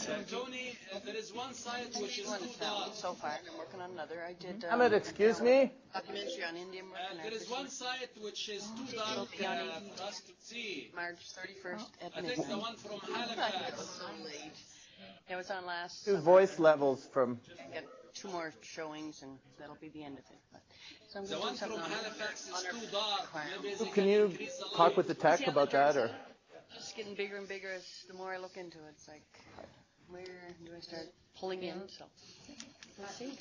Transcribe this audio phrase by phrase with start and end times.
[0.00, 2.94] So Tony, uh, there is one site which is one too town dark.
[2.94, 4.22] so far, and I'm working on another.
[4.26, 4.64] I did.
[4.64, 5.70] Um, Ahmed, excuse me?
[5.92, 10.20] Documentary on Indian Uh, there is one site which is too dark uh, for us
[10.20, 10.90] to see.
[10.96, 13.80] March 31st at I think the one from It was Halifax.
[13.84, 14.52] so late.
[15.28, 16.04] It was on last.
[16.06, 17.38] Two voice levels from.
[17.74, 20.38] Got two more showings, and that'll be the end of it.
[20.52, 20.62] But,
[21.08, 23.28] so I'm The one from on Halifax is under- too dark.
[23.62, 24.32] Maybe Can you
[24.74, 26.10] talk with the tech about that, or?
[26.76, 28.94] It's getting bigger and bigger as the more I look into it.
[28.96, 29.22] It's like,
[30.10, 30.24] where
[30.64, 31.06] do I start
[31.38, 31.88] pulling in?
[31.88, 32.04] So,
[32.98, 33.38] let's see.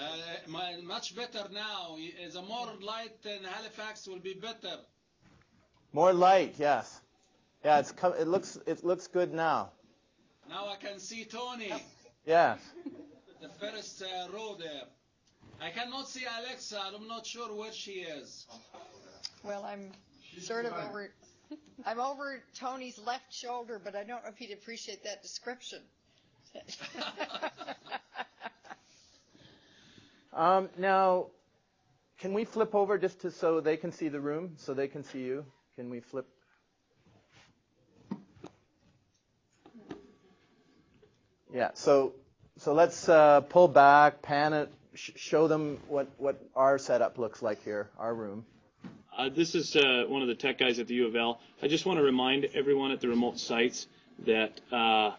[0.00, 1.96] Uh, much better now.
[2.32, 4.76] The more light in Halifax will be better.
[5.92, 7.00] More light, yes.
[7.64, 9.70] Yeah, it's co- it looks it looks good now.
[10.48, 11.72] Now I can see Tony,
[12.24, 12.60] Yes.
[13.42, 14.84] the first uh, row there.
[15.60, 16.80] I cannot see Alexa.
[16.94, 18.46] I'm not sure where she is.
[19.42, 19.90] Well, I'm
[20.40, 21.10] sort of over,
[21.86, 25.80] I'm over Tony's left shoulder, but I don't know if he'd appreciate that description.
[30.38, 31.26] Um, now,
[32.18, 35.02] can we flip over just to so they can see the room, so they can
[35.02, 35.44] see you?
[35.74, 36.28] Can we flip?
[41.52, 41.70] Yeah.
[41.74, 42.12] So
[42.58, 47.42] so let's uh, pull back, pan it, sh- show them what what our setup looks
[47.42, 48.44] like here, our room.
[49.18, 51.40] Uh, this is uh, one of the tech guys at the U of L.
[51.60, 53.88] I just want to remind everyone at the remote sites
[54.24, 55.10] that uh,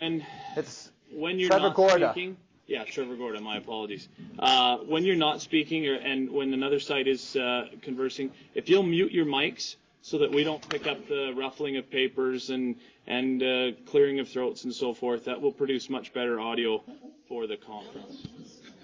[0.00, 0.24] and
[0.56, 2.12] It's when you're Trevor not Gorda.
[2.12, 2.36] speaking,
[2.68, 3.40] yeah, Trevor Gorda.
[3.40, 4.08] My apologies.
[4.38, 8.84] Uh, when you're not speaking, or and when another site is uh, conversing, if you'll
[8.84, 12.76] mute your mics so that we don't pick up the ruffling of papers and
[13.08, 16.80] and uh, clearing of throats and so forth, that will produce much better audio
[17.28, 18.28] for the conference.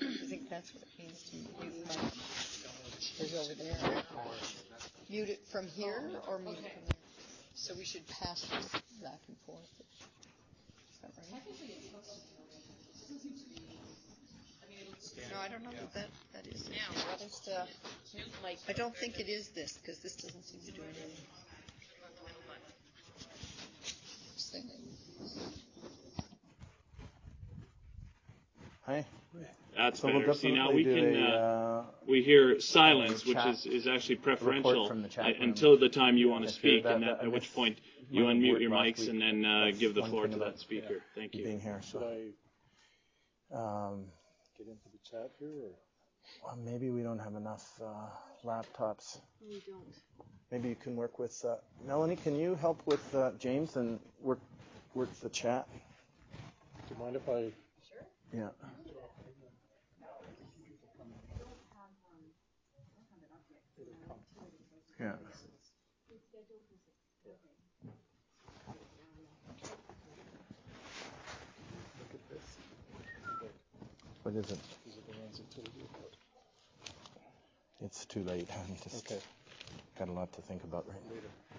[0.03, 1.95] I think that's what it means to mute my,
[3.21, 4.03] is over there.
[5.11, 6.97] Mute it from here or mute it from there?
[7.55, 8.71] So we should pass this
[9.03, 9.59] back and forth.
[10.93, 11.43] Is that right?
[15.33, 16.69] No, I don't know what that, that is.
[16.71, 16.79] Yeah,
[17.11, 17.67] what is the?
[18.69, 21.11] I don't think it is this, because this doesn't seem to do anything.
[24.35, 24.71] This thing.
[28.87, 29.05] Hey.
[29.79, 30.35] That's So we'll better.
[30.35, 31.15] See now we can.
[31.15, 35.37] a, Uh, uh, we hear silence, which is, is actually preferential the chat uh, room.
[35.43, 37.79] until the time you want to speak, that- and that- at which point
[38.11, 39.11] you unmute your mics week.
[39.11, 41.01] and then uh, give the floor to that speaker.
[41.15, 41.45] Thank you.
[41.45, 41.81] being here.
[41.81, 44.07] So Should I um,
[44.59, 45.71] get into the chat here or?
[46.45, 48.09] well, maybe we don't have enough uh,
[48.45, 49.21] laptops.
[49.41, 49.95] We don't.
[50.51, 51.57] Maybe you can work with uh,
[51.87, 52.17] Melanie.
[52.17, 54.41] Can you help with uh, James and work
[54.95, 55.69] work the chat?
[56.89, 57.53] Do you mind if I?
[57.89, 58.07] Sure.
[58.33, 58.49] Yeah.
[65.01, 65.13] Yeah.
[65.13, 65.21] Look.
[74.25, 74.59] What is it?
[74.85, 76.13] The ones I told you about.
[77.81, 78.49] It's too late.
[78.69, 79.21] I'm just Okay,
[79.99, 81.58] got a lot to think about right now.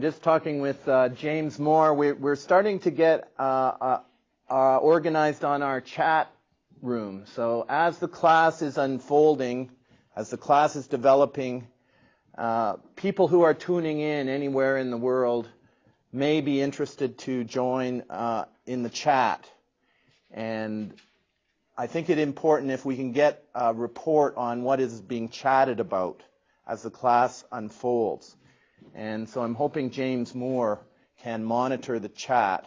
[0.00, 1.92] Just talking with uh, James Moore.
[1.92, 4.00] We're, we're starting to get uh, uh,
[4.50, 6.32] uh, organized on our chat
[6.80, 7.24] room.
[7.34, 9.70] So as the class is unfolding,
[10.16, 11.66] as the class is developing,
[12.38, 15.50] uh, people who are tuning in anywhere in the world
[16.12, 19.50] may be interested to join uh, in the chat.
[20.30, 20.94] And
[21.76, 25.78] I think it's important if we can get a report on what is being chatted
[25.78, 26.22] about
[26.66, 28.34] as the class unfolds.
[28.94, 30.80] And so I'm hoping James Moore
[31.22, 32.66] can monitor the chat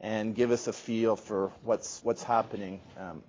[0.00, 2.80] and give us a feel for what's what's happening.
[2.98, 3.22] Um,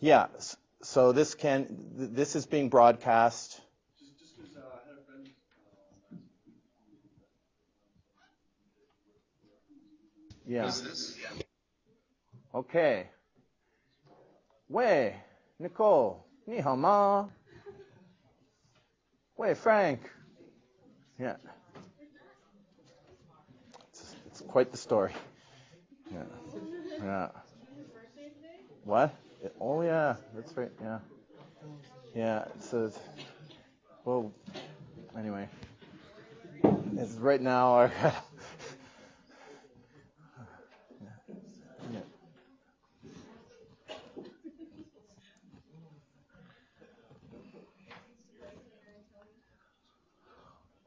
[0.00, 0.26] yeah.
[0.82, 3.60] So this can this is being broadcast.
[10.46, 10.72] Yeah.
[12.54, 13.06] Okay.
[14.68, 15.14] Wei,
[15.58, 17.28] Nicole, ni hao ma.
[19.40, 20.00] 喂，Frank。
[21.18, 21.36] Yeah.
[23.88, 25.12] It's, it's quite the story.
[26.12, 26.24] Yeah.
[27.02, 27.28] Yeah.
[28.84, 29.14] What?
[29.58, 30.70] Oh yeah, that's right.
[30.82, 30.98] Yeah.
[32.14, 32.44] Yeah.
[32.54, 32.98] It says.
[34.04, 34.30] Well.
[35.16, 35.48] Anyway.
[36.98, 37.90] It's right now.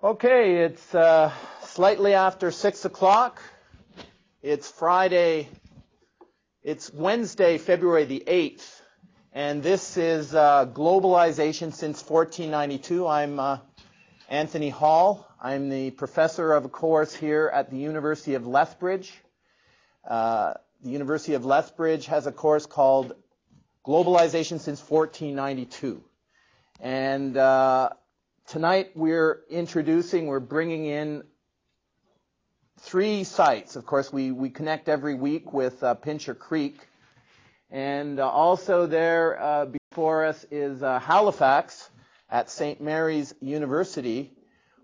[0.04, 3.42] Okay, it's uh, slightly after 6 o'clock.
[4.42, 5.48] It's Friday,
[6.62, 8.82] it's Wednesday, February the 8th,
[9.32, 13.08] and this is uh, Globalization since 1492.
[13.08, 13.60] I'm uh,
[14.28, 15.26] Anthony Hall.
[15.42, 19.14] I'm the professor of a course here at the University of Lethbridge.
[20.06, 23.14] Uh, the University of Lethbridge has a course called
[23.88, 26.04] Globalization since 1492.
[26.82, 27.92] And uh,
[28.48, 31.24] tonight we're introducing, we're bringing in
[32.80, 33.76] three sites.
[33.76, 36.78] Of course, we, we connect every week with uh, Pincher Creek.
[37.72, 41.90] And uh, also there uh, before us is uh, Halifax
[42.30, 42.82] at St.
[42.82, 44.32] Mary's University,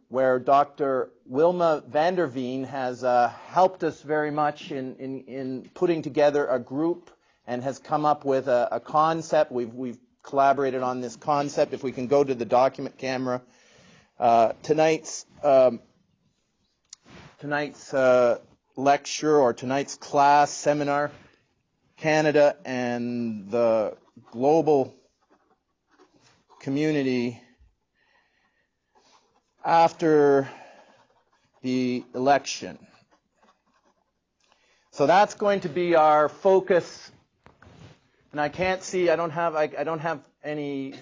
[0.07, 1.11] where Dr.
[1.25, 7.11] Wilma Vanderveen has uh, helped us very much in, in, in putting together a group
[7.45, 9.51] and has come up with a, a concept.
[9.51, 11.73] We've, we've collaborated on this concept.
[11.73, 13.41] If we can go to the document camera.
[14.19, 15.79] Uh, tonight's um,
[17.39, 18.39] tonight's uh,
[18.75, 21.11] lecture or tonight's class seminar,
[21.97, 23.95] Canada and the
[24.31, 24.93] global
[26.59, 27.41] community
[29.63, 30.49] after
[31.61, 32.77] the election.
[34.91, 37.11] So that's going to be our focus.
[38.31, 40.93] And I can't see, I don't have, I, I don't have any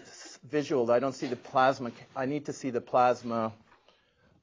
[0.50, 0.90] visual.
[0.92, 1.92] I don't see the plasma.
[2.16, 3.52] I need to see the plasma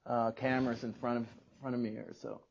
[0.07, 1.27] uh, cameras in front of
[1.63, 2.13] front of me here.
[2.21, 2.43] So,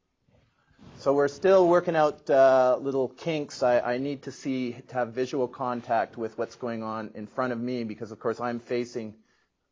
[0.97, 3.61] so we're still working out uh, little kinks.
[3.61, 7.53] I, I need to see to have visual contact with what's going on in front
[7.53, 9.13] of me because, of course, I'm facing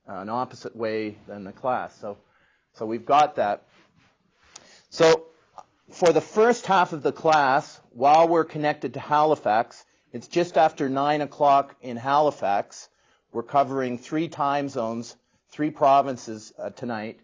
[0.06, 1.98] an opposite way than the class.
[2.00, 2.18] So,
[2.74, 3.64] so we've got that.
[4.90, 5.26] So,
[5.90, 10.90] for the first half of the class, while we're connected to Halifax, it's just after
[10.90, 12.90] nine o'clock in Halifax.
[13.32, 15.16] We're covering three time zones,
[15.50, 17.20] three provinces uh, tonight.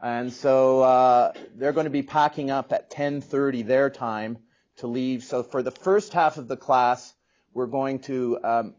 [0.00, 4.38] And so uh, they're going to be packing up at 10:30 their time
[4.76, 5.22] to leave.
[5.24, 7.14] So for the first half of the class,
[7.54, 8.74] we're going to um,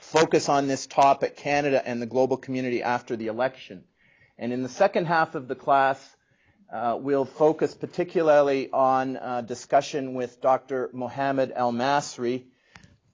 [0.00, 3.84] focus on this topic, Canada and the global community after the election.
[4.38, 6.16] And in the second half of the class,
[6.72, 10.88] uh, we'll focus particularly on uh, discussion with Dr.
[10.94, 12.44] Mohammed El Masri.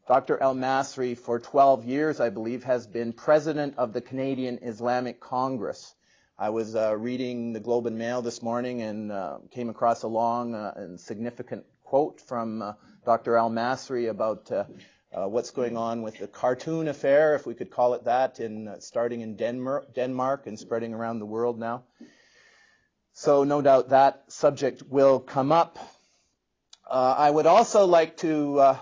[0.08, 0.42] Dr.
[0.42, 5.94] El Masri, for 12 years, I believe, has been president of the Canadian Islamic Congress.
[6.38, 10.08] I was uh, reading the Globe and Mail this morning and uh, came across a
[10.08, 12.72] long uh, and significant quote from uh,
[13.04, 13.36] Dr.
[13.36, 14.64] Al Masri about uh,
[15.12, 18.76] uh, what's going on with the cartoon affair, if we could call it that, in
[18.80, 21.84] starting in Denmark, Denmark and spreading around the world now.
[23.12, 25.78] So no doubt that subject will come up.
[26.90, 28.78] I would also like to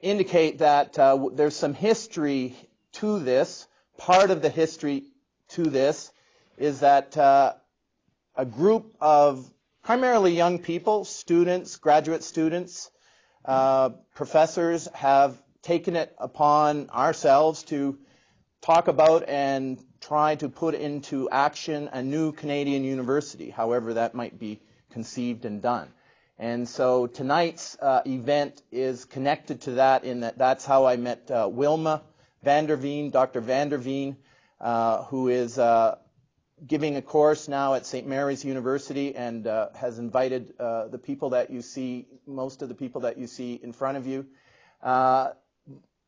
[0.00, 0.94] indicate that
[1.34, 2.56] there's some history
[2.92, 3.66] to this.
[3.96, 5.04] Part of the history
[5.50, 6.12] to this
[6.56, 7.54] is that uh,
[8.36, 9.50] a group of
[9.82, 12.90] primarily young people, students, graduate students,
[13.44, 17.98] uh, professors have taken it upon ourselves to
[18.60, 24.38] talk about and try to put into action a new Canadian university, however that might
[24.38, 24.60] be
[24.90, 25.88] conceived and done.
[26.40, 31.28] And so tonight's uh, event is connected to that in that that's how I met
[31.30, 32.02] uh, Wilma
[32.46, 33.42] Vanderveen, Dr.
[33.42, 34.14] Vanderveen,
[34.60, 35.96] uh, who is uh,
[36.64, 38.06] giving a course now at St.
[38.06, 42.74] Mary's University and uh, has invited uh, the people that you see, most of the
[42.76, 44.24] people that you see in front of you.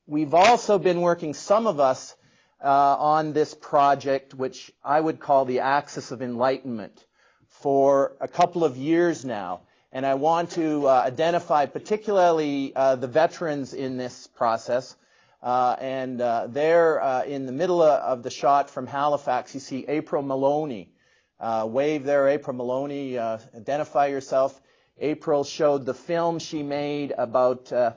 [0.06, 2.14] We've also been working, some of us,
[2.60, 7.04] on this project, which I would call the Axis of Enlightenment,
[7.48, 9.62] for a couple of years now.
[9.92, 14.96] And I want to identify particularly the veterans in this process
[15.42, 19.86] uh, and uh, there uh, in the middle of the shot from Halifax, you see
[19.88, 20.90] April Maloney.
[21.38, 23.16] Uh, wave there, April Maloney.
[23.16, 24.60] Uh, identify yourself.
[24.98, 27.92] April showed the film she made about uh,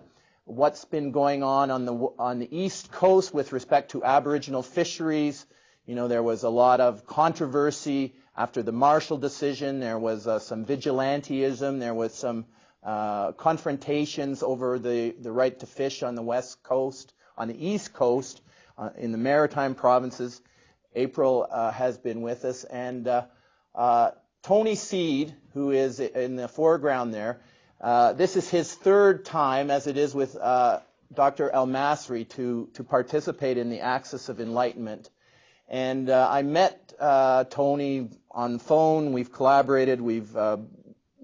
[0.46, 5.46] what's been going on on the on the East Coast with respect to Aboriginal fisheries.
[5.86, 9.80] You know, there was a lot of controversy after the Marshall decision.
[9.80, 11.80] There was some vigilanteism.
[11.80, 12.46] There was some
[12.84, 18.42] confrontations over the, the right to fish on the West Coast on the East Coast,
[18.78, 20.42] uh, in the maritime provinces.
[20.96, 22.64] April uh, has been with us.
[22.64, 23.26] And uh,
[23.74, 24.12] uh
[24.44, 27.40] Tony Seed, who is in the foreground there,
[27.80, 30.80] uh, this is his third time, as it is with uh,
[31.14, 31.50] Dr.
[31.50, 35.10] El Masri, to, to participate in the Axis of Enlightenment.
[35.74, 36.94] And I met
[37.50, 39.12] Tony on phone.
[39.12, 40.00] We've collaborated.
[40.00, 40.36] We've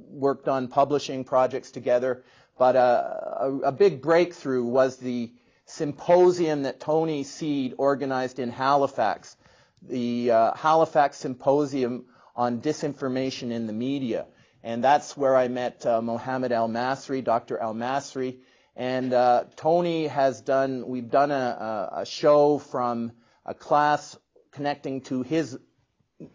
[0.10, 2.24] worked on publishing projects together.
[2.58, 5.32] But a, a, big breakthrough was the
[5.66, 9.38] symposium that Tony Seed organized in Halifax.
[9.82, 14.26] the uh, Halifax Symposium on Disinformation in the Media.
[14.64, 17.60] And that's where I met uh, Mohammed Al Masri, Dr.
[17.60, 18.40] Al Masri.
[18.76, 23.12] And uh, Tony has done, we've done a, a show from
[23.46, 24.18] a class
[24.52, 25.58] connecting to his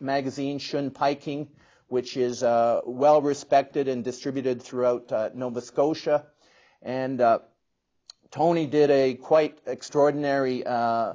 [0.00, 1.48] magazine, Shunpiking,
[1.88, 6.26] which is uh, well respected and distributed throughout uh, Nova Scotia.
[6.82, 7.38] And uh,
[8.30, 11.14] Tony did a quite extraordinary uh,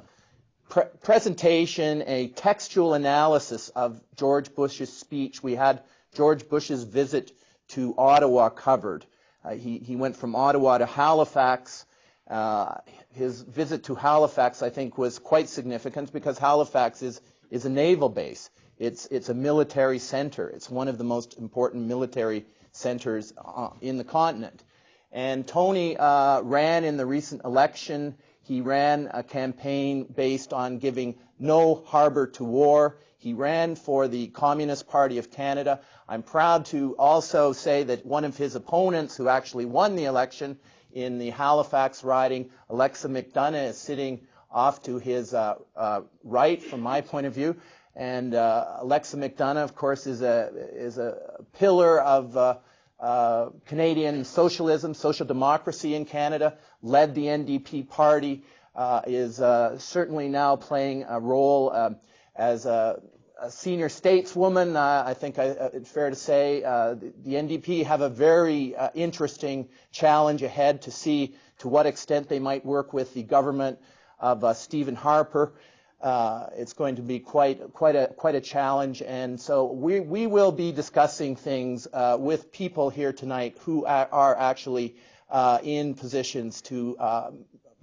[0.68, 5.42] pre- presentation, a textual analysis of George Bush's speech.
[5.42, 5.82] We had
[6.14, 7.32] George Bush's visit
[7.68, 9.04] to Ottawa covered.
[9.44, 11.84] Uh, he, he went from Ottawa to Halifax.
[12.30, 12.76] Uh,
[13.12, 17.20] his visit to Halifax, I think, was quite significant because Halifax is,
[17.50, 18.50] is a naval base.
[18.78, 20.48] It's, it's a military center.
[20.48, 24.62] It's one of the most important military centers uh, in the continent.
[25.10, 28.14] And Tony uh, ran in the recent election.
[28.42, 32.98] He ran a campaign based on giving no harbor to war.
[33.18, 35.80] He ran for the Communist Party of Canada.
[36.08, 40.58] I'm proud to also say that one of his opponents, who actually won the election
[40.92, 46.80] in the Halifax riding, Alexa McDonough, is sitting off to his uh, uh, right from
[46.80, 47.56] my point of view.
[47.94, 52.56] And uh, Alexa McDonough, of course, is a is a pillar of uh,
[52.98, 56.56] uh, Canadian socialism, social democracy in Canada.
[56.82, 58.44] Led the NDP party,
[58.74, 59.36] uh, is
[59.82, 61.96] certainly now playing a role um,
[62.36, 63.02] as a,
[63.40, 64.76] a, senior stateswoman.
[64.76, 69.68] Uh, I think I, it's fair to say the, the, NDP have a very interesting
[69.92, 73.78] challenge ahead to see to what extent they might work with the government
[74.18, 75.52] of Stephen Harper.
[76.00, 80.26] Uh, it's going to be quite quite a quite a challenge, and so we we
[80.26, 84.96] will be discussing things uh, with people here tonight who are, are actually
[85.28, 86.96] uh, in positions to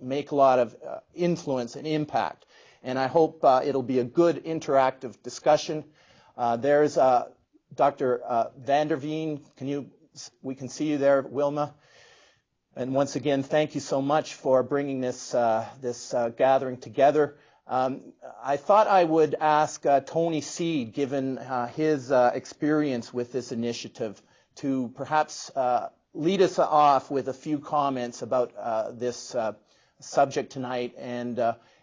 [0.02, 2.46] make a lot of uh, influence and impact.
[2.84, 5.84] And I hope uh, it'll be a good interactive discussion.
[6.38, 6.96] Uh, there's
[7.76, 8.22] Dr.
[8.66, 9.42] Vanderveen.
[9.58, 9.90] Can you?
[10.42, 11.74] We can see you there, Wilma.
[12.76, 15.32] And once again, thank you so much for bringing this
[15.82, 17.38] this gathering together.
[17.70, 23.34] Um, I thought I would ask uh, Tony Seed, given uh, his uh, experience with
[23.34, 24.22] this initiative,
[24.56, 29.52] to perhaps uh, lead us off with a few comments about uh, this uh,
[30.00, 30.94] subject tonight.
[30.98, 31.40] And,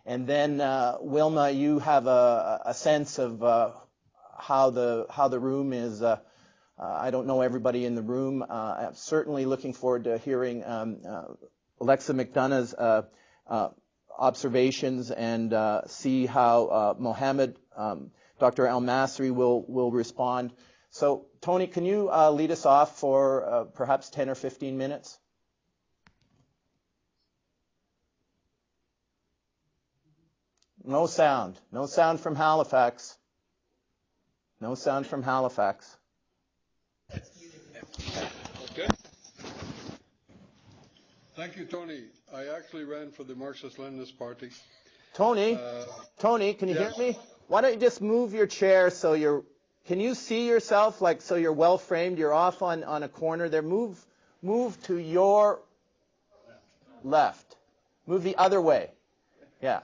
[0.07, 0.59] and then,
[1.01, 3.41] Wilma, you have a, a sense of
[4.39, 6.03] how, the, how the room is.
[6.03, 8.45] I don't know everybody in the room.
[8.49, 10.99] I'm certainly looking forward to hearing um,
[11.81, 12.75] Alexa McDonough's
[14.19, 18.67] observations and uh, see how uh, Mohammed, um, Dr.
[18.67, 20.53] Al Masri will, will respond.
[20.91, 25.19] So, Tony, can you uh, lead us off for uh, perhaps 10 or 15 minutes?
[30.85, 31.59] No sound.
[31.73, 33.17] No sound from Halifax.
[34.61, 35.97] No sound from Halifax.
[37.13, 38.89] Okay.
[41.37, 42.05] Thank you, Tony.
[42.35, 44.51] I actually ran for the Marxist-Leninist Party.
[45.15, 45.85] Tony, uh,
[46.19, 46.97] Tony, can you yes.
[46.97, 47.19] hear me?
[47.47, 49.45] Why don't you just move your chair so you're?
[49.87, 52.19] Can you see yourself like so you're well framed?
[52.19, 53.63] You're off on on a corner there.
[53.63, 54.05] Move,
[54.43, 55.61] move to your
[57.05, 57.57] left.
[58.07, 58.91] Move the other way.
[59.63, 59.81] Yeah.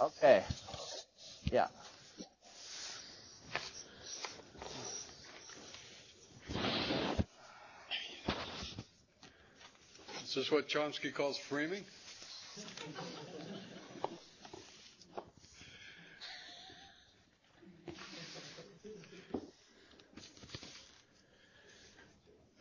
[0.00, 0.42] Okay.
[1.50, 1.66] Yeah.
[10.20, 11.84] This is this what Chomsky calls framing?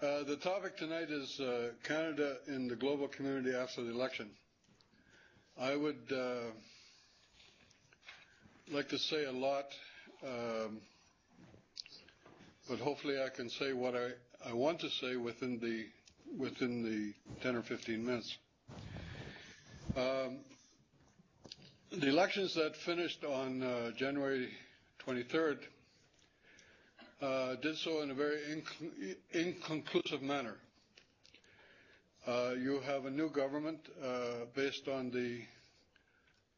[0.01, 4.31] Uh, the topic tonight is uh, Canada in the global community after the election.
[5.59, 6.51] I would uh,
[8.71, 9.65] like to say a lot,
[10.23, 10.79] um,
[12.69, 14.11] but hopefully I can say what I,
[14.49, 15.85] I want to say within the
[16.41, 17.13] within the
[17.43, 18.37] 10 or 15 minutes.
[19.97, 20.37] Um,
[21.91, 24.47] the elections that finished on uh, January
[25.05, 25.57] 23rd
[27.21, 30.55] uh, did so in a very inc- inconclusive manner.
[32.25, 35.41] Uh, you have a new government uh, based on the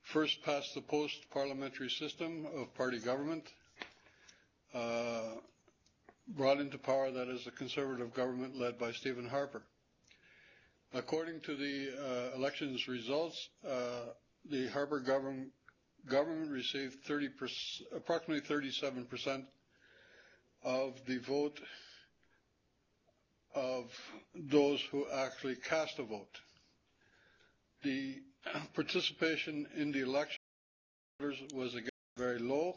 [0.03, 3.43] first past the post parliamentary system of party government.
[4.74, 5.36] Uh,
[6.27, 9.63] brought into power that is a conservative government led by Stephen Harper.
[10.93, 14.12] According to the uh, elections results, uh,
[14.50, 15.50] the Harper government,
[16.10, 17.29] government received 30
[17.95, 19.45] approximately 37 percent
[20.63, 21.60] of the vote
[23.55, 23.91] of
[24.36, 26.39] those who actually cast a vote.
[27.83, 28.15] The
[28.74, 30.40] participation in the election
[31.54, 32.76] was again very low.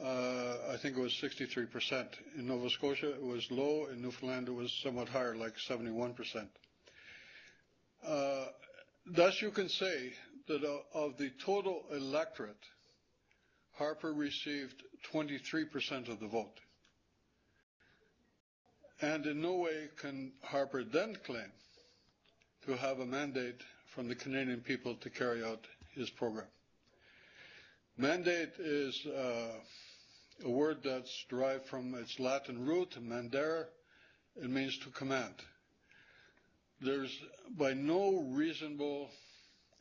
[0.00, 2.06] Uh, I think it was 63%.
[2.36, 3.86] In Nova Scotia, it was low.
[3.86, 6.46] In Newfoundland, it was somewhat higher, like 71%.
[8.06, 8.44] Uh,
[9.06, 10.12] thus, you can say
[10.46, 12.64] that uh, of the total electorate,
[13.72, 16.60] Harper received 23% of the vote.
[19.00, 21.52] And in no way can Harper then claim
[22.66, 23.62] to have a mandate
[23.94, 26.46] from the Canadian people to carry out his program.
[27.96, 29.54] Mandate is uh,
[30.44, 33.66] a word that's derived from its Latin root, mandare.
[34.36, 35.34] It means to command.
[36.80, 37.16] There's
[37.56, 39.10] by no reasonable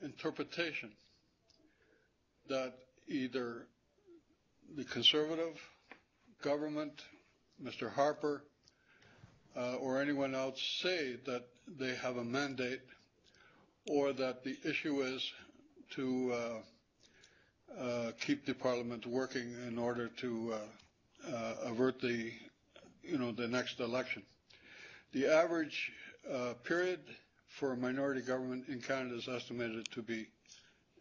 [0.02, 0.92] interpretation
[2.50, 2.74] that
[3.08, 3.68] either
[4.76, 5.60] the conservative
[6.42, 7.04] government,
[7.64, 7.92] Mr.
[7.92, 8.44] Harper,
[9.56, 12.82] uh, or anyone else say that they have a mandate
[13.90, 15.32] or that the issue is
[15.92, 22.32] to uh, uh, keep the parliament working in order to uh, uh, avert the,
[23.04, 24.24] you know, the next election.
[25.14, 25.92] The average
[26.32, 27.00] uh, period
[27.48, 30.28] for a minority government in Canada is estimated to be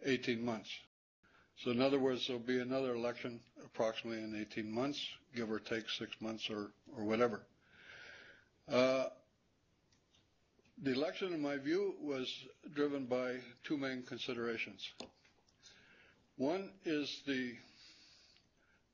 [0.04, 0.70] 18 months.
[1.64, 5.00] So in other words, there'll be another election approximately in 18 months,
[5.34, 7.42] give or take six months or, or whatever.
[8.70, 9.06] Uh,
[10.82, 12.32] the election, in my view, was
[12.74, 14.88] driven by two main considerations.
[16.36, 17.54] One is the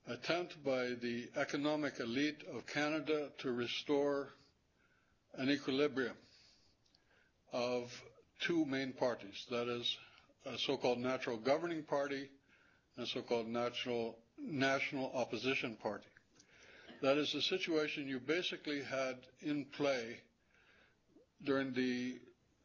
[0.08, 4.30] attempt by the economic elite of Canada to restore
[5.34, 6.16] an equilibrium
[7.52, 7.90] of
[8.40, 9.96] two main parties, that is,
[10.46, 12.28] a so-called natural governing party
[12.96, 16.06] and a so-called national, national opposition party.
[17.00, 20.20] That is the situation you basically had in play
[21.44, 22.18] during the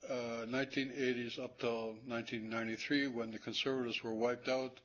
[0.09, 4.79] uh, 1980s up till 1993 when the Conservatives were wiped out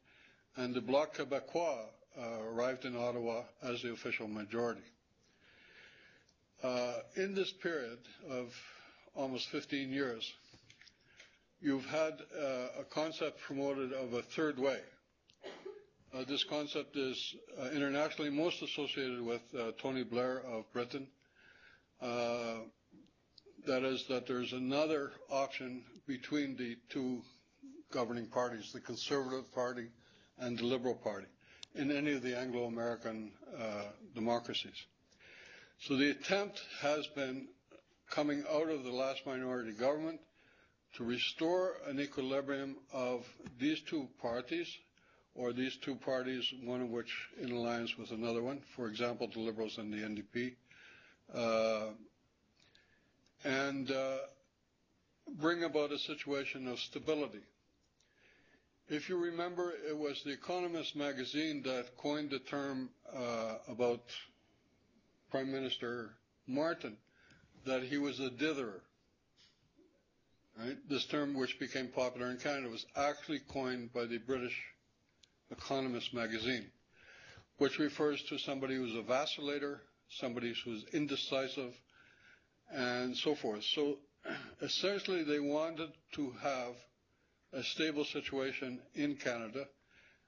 [0.57, 1.87] and the Bloc Québécois
[2.19, 4.83] uh, arrived in Ottawa as the official majority.
[6.63, 7.99] Uh, in this period
[8.31, 8.55] of
[9.15, 10.33] almost 15 years,
[11.61, 14.79] you've had uh, a concept promoted of a third way.
[16.15, 19.41] Uh, this concept is uh, internationally most associated with
[19.81, 21.07] Tony Blair of Britain.
[23.67, 27.23] That is, that there's another option between the two
[27.93, 29.87] governing parties, the Conservative Party
[30.39, 31.29] and the Liberal Party,
[31.77, 34.87] in any of the Anglo American uh, democracies.
[35.81, 37.47] So the attempt has been
[38.11, 40.21] coming out of the last minority government
[40.97, 43.25] to restore an equilibrium of
[43.59, 44.69] these two parties
[45.35, 49.41] or these two parties, one of which in alliance with another one, for example, the
[49.41, 50.55] Liberals and the NDP,
[51.35, 51.93] uh,
[53.45, 54.17] and uh,
[55.41, 57.43] bring about a situation of stability.
[58.89, 64.03] If you remember, it was The Economist magazine that coined the term uh, about
[65.31, 66.11] Prime Minister
[66.47, 66.97] Martin
[67.65, 68.81] that he was a ditherer.
[70.59, 70.77] Right?
[70.89, 74.59] This term, which became popular in Canada, was actually coined by the British
[75.51, 76.67] Economist magazine,
[77.59, 79.79] which refers to somebody who's a vacillator,
[80.11, 81.73] somebody who's indecisive,
[82.73, 83.65] and so forth.
[83.65, 83.99] So
[84.63, 86.75] essentially, they wanted to have
[87.53, 89.67] a stable situation in Canada.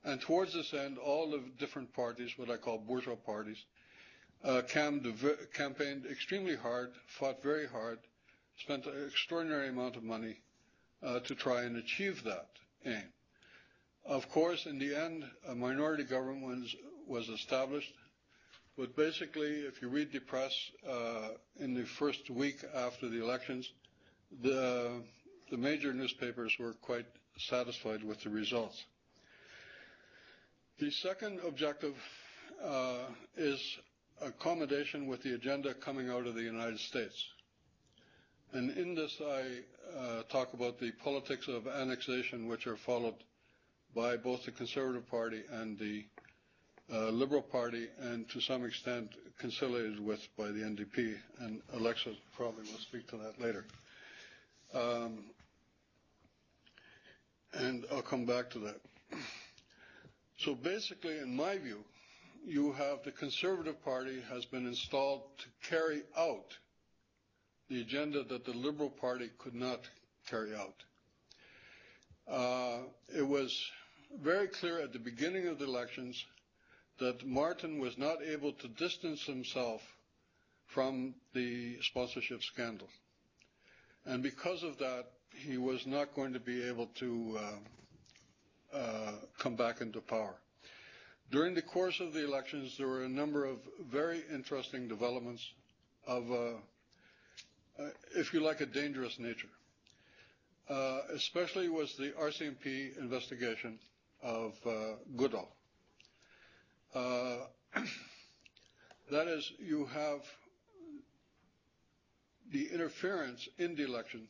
[0.04, 3.64] And towards this end, all the different parties, what I call bourgeois parties,
[4.44, 7.98] uh, campaigned extremely hard, fought very hard,
[8.58, 10.36] spent an extraordinary amount of money
[11.02, 12.48] uh, to try and achieve that
[12.84, 13.12] aim.
[14.04, 16.76] Of course, in the end, a minority government was,
[17.06, 17.90] was established.
[18.76, 20.52] But basically, if you read the press
[20.88, 21.28] uh,
[21.60, 23.70] in the first week after the elections,
[24.42, 25.00] the,
[25.50, 27.06] the major newspapers were quite
[27.38, 28.82] satisfied with the results.
[30.80, 31.94] The second objective
[32.64, 32.98] uh,
[33.36, 33.60] is
[34.20, 37.24] accommodation with the agenda coming out of the United States.
[38.52, 39.42] And in this, I
[39.96, 43.14] uh, talk about the politics of annexation, which are followed
[43.94, 46.04] by both the Conservative Party and the
[46.88, 51.16] Liberal Party, and to some extent conciliated with by the NDP.
[51.40, 53.64] And Alexa probably will speak to that later.
[54.74, 55.24] Um,
[57.52, 58.80] and I'll come back to that.
[60.38, 61.84] So basically, in my view,
[62.44, 66.56] you have the Conservative Party has been installed to carry out
[67.68, 69.80] the agenda that the Liberal Party could not
[70.28, 70.74] carry out.
[72.28, 72.78] Uh,
[73.16, 73.58] it was
[74.22, 76.24] very clear at the beginning of the elections
[76.98, 79.80] that Martin was not able to distance himself
[80.66, 82.88] from the sponsorship scandal.
[84.06, 89.56] And because of that, he was not going to be able to uh, uh, come
[89.56, 90.34] back into power.
[91.30, 93.58] During the course of the elections, there were a number of
[93.90, 95.44] very interesting developments
[96.06, 96.34] of, uh,
[97.78, 99.48] uh, if you like, a dangerous nature.
[100.68, 103.78] Uh, especially was the RCMP investigation
[104.22, 105.48] of uh, Goodale.
[106.94, 107.38] Uh,
[109.10, 110.20] that is, you have
[112.52, 114.28] the interference in the election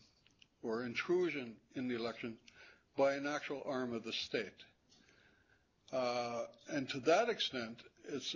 [0.62, 2.36] or intrusion in the election
[2.96, 4.64] by an actual arm of the state.
[5.92, 8.34] Uh, and to that extent, it's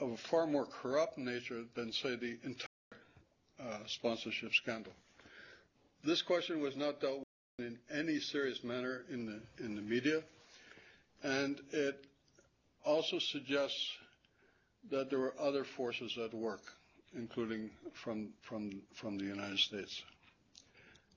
[0.00, 2.68] of a far more corrupt nature than, say, the entire
[3.60, 4.92] uh, sponsorship scandal.
[6.04, 7.18] This question was not dealt
[7.58, 10.22] with in any serious manner in the in the media,
[11.24, 12.04] and it
[12.84, 13.90] also suggests
[14.90, 16.62] that there were other forces at work,
[17.14, 20.02] including from from from the United States.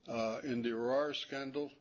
[0.10, 1.72] Uh, in the Arar scandal,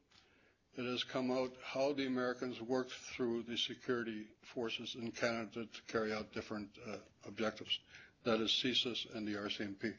[0.77, 5.93] it has come out how the Americans worked through the security forces in Canada to
[5.93, 7.79] carry out different uh, objectives.
[8.25, 9.95] That is CSIS and the RCMP.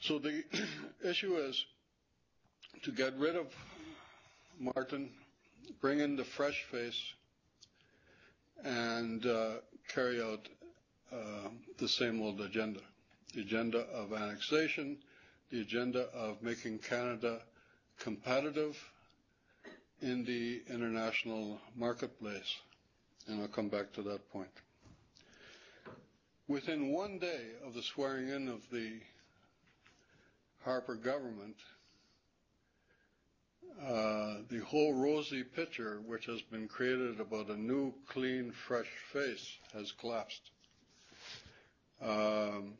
[0.00, 0.44] So the
[1.04, 1.64] issue is
[2.82, 3.46] to get rid of
[4.58, 5.10] Martin,
[5.80, 7.00] bring in the fresh face,
[8.64, 9.50] and uh,
[9.88, 10.48] carry out
[11.12, 12.80] uh, the same old agenda.
[13.34, 14.96] The agenda of annexation,
[15.50, 17.40] the agenda of making Canada
[17.98, 18.76] competitive
[20.02, 22.56] in the international marketplace.
[23.28, 24.48] And I'll come back to that point.
[26.48, 28.94] Within one day of the swearing in of the
[30.64, 31.56] Harper government,
[33.82, 39.56] uh, the whole rosy picture, which has been created about a new, clean, fresh face,
[39.72, 40.50] has collapsed.
[42.02, 42.74] Um,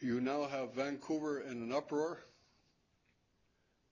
[0.00, 2.18] you now have Vancouver in an uproar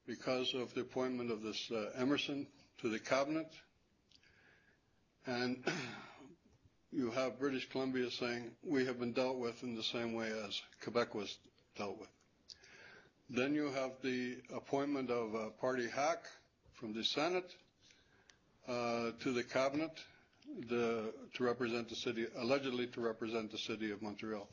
[0.06, 2.46] because of the appointment of this uh, Emerson
[2.80, 3.48] to the cabinet.
[5.26, 5.64] And
[6.92, 10.60] you have British Columbia saying, we have been dealt with in the same way as
[10.82, 11.38] Quebec was
[11.76, 12.08] dealt with.
[13.32, 16.24] Then you have the appointment of a party hack
[16.74, 17.54] from the Senate
[18.66, 19.92] uh, to the cabinet
[20.68, 24.48] the, to represent the city, allegedly to represent the city of Montreal.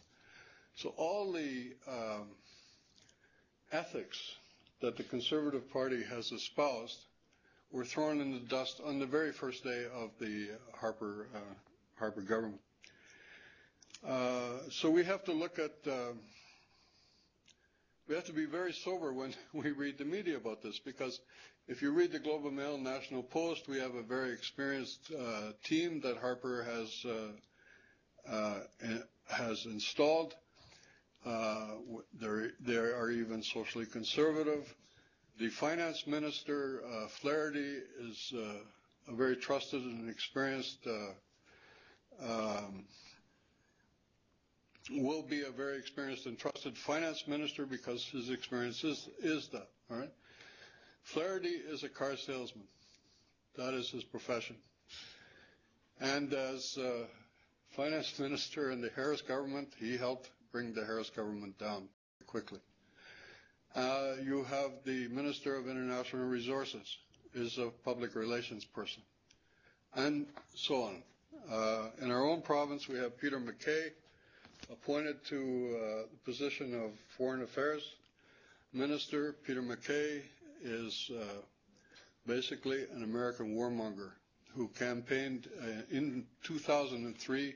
[0.75, 2.27] So all the um,
[3.71, 4.35] ethics
[4.81, 6.99] that the Conservative Party has espoused
[7.71, 11.39] were thrown in the dust on the very first day of the Harper uh,
[11.97, 12.61] Harper government.
[14.07, 15.73] Uh, so we have to look at.
[15.91, 16.13] Uh,
[18.08, 21.20] we have to be very sober when we read the media about this because
[21.67, 25.52] if you read the Globe and Mail, National Post, we have a very experienced uh,
[25.63, 28.60] team that Harper has uh, uh,
[29.30, 30.36] has installed.
[31.26, 31.72] Uh,
[32.22, 34.74] there are even socially conservative.
[35.39, 40.88] The finance minister, uh, Flaherty, is uh, a very trusted and experienced
[42.22, 42.86] um,
[44.91, 49.67] will be a very experienced and trusted finance minister because his experience is, is that.
[49.89, 50.12] All right.
[51.04, 52.67] Flaherty is a car salesman.
[53.56, 54.56] That is his profession.
[56.00, 57.06] And as uh,
[57.76, 61.88] finance minister in the Harris government, he helped bring the Harris government down
[62.26, 62.60] quickly.
[63.76, 66.97] Uh, you have the Minister of International Resources
[67.34, 69.04] is a public relations person,
[69.93, 71.04] and so on.
[71.52, 73.91] Uh, in our own province, we have Peter MacKay,
[74.71, 75.36] appointed to
[75.75, 77.95] uh, the position of Foreign Affairs
[78.73, 79.36] Minister.
[79.45, 80.21] Peter MacKay
[80.63, 81.23] is uh,
[82.25, 84.12] basically an American warmonger
[84.56, 87.56] who campaigned uh, in 2003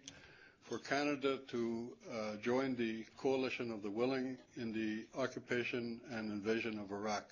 [0.61, 6.79] for Canada to uh, join the coalition of the willing in the occupation and invasion
[6.79, 7.25] of Iraq.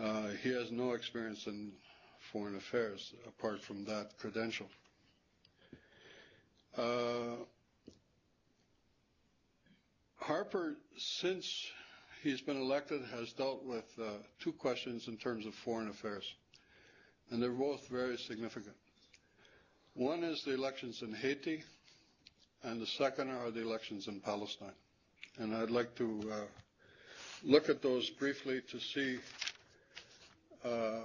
[0.00, 1.70] Uh, he has no experience in
[2.32, 4.66] foreign affairs apart from that credential.
[6.76, 7.36] Uh,
[10.20, 11.66] Harper, since
[12.22, 14.04] he's been elected, has dealt with uh,
[14.40, 16.34] two questions in terms of foreign affairs,
[17.30, 18.74] and they're both very significant.
[19.94, 21.62] One is the elections in Haiti,
[22.62, 24.72] and the second are the elections in Palestine.
[25.38, 26.36] And I'd like to uh,
[27.44, 29.18] look at those briefly to see
[30.64, 31.02] uh,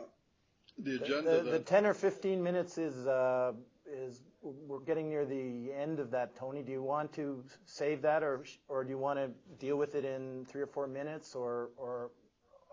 [0.79, 1.37] the agenda.
[1.37, 3.53] The, the, the 10 or 15 minutes is uh,
[3.87, 6.61] is we're getting near the end of that, Tony.
[6.61, 9.29] Do you want to save that, or or do you want to
[9.59, 12.11] deal with it in three or four minutes, or or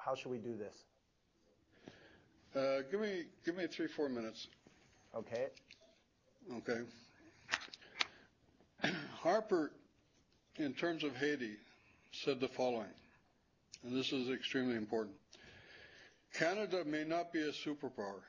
[0.05, 0.85] how should we do this?
[2.55, 4.49] Uh, give me give me three four minutes.
[5.15, 5.47] Okay.
[6.57, 6.81] Okay.
[9.21, 9.73] Harper,
[10.57, 11.57] in terms of Haiti,
[12.13, 12.89] said the following,
[13.85, 15.15] and this is extremely important.
[16.35, 18.23] Canada may not be a superpower,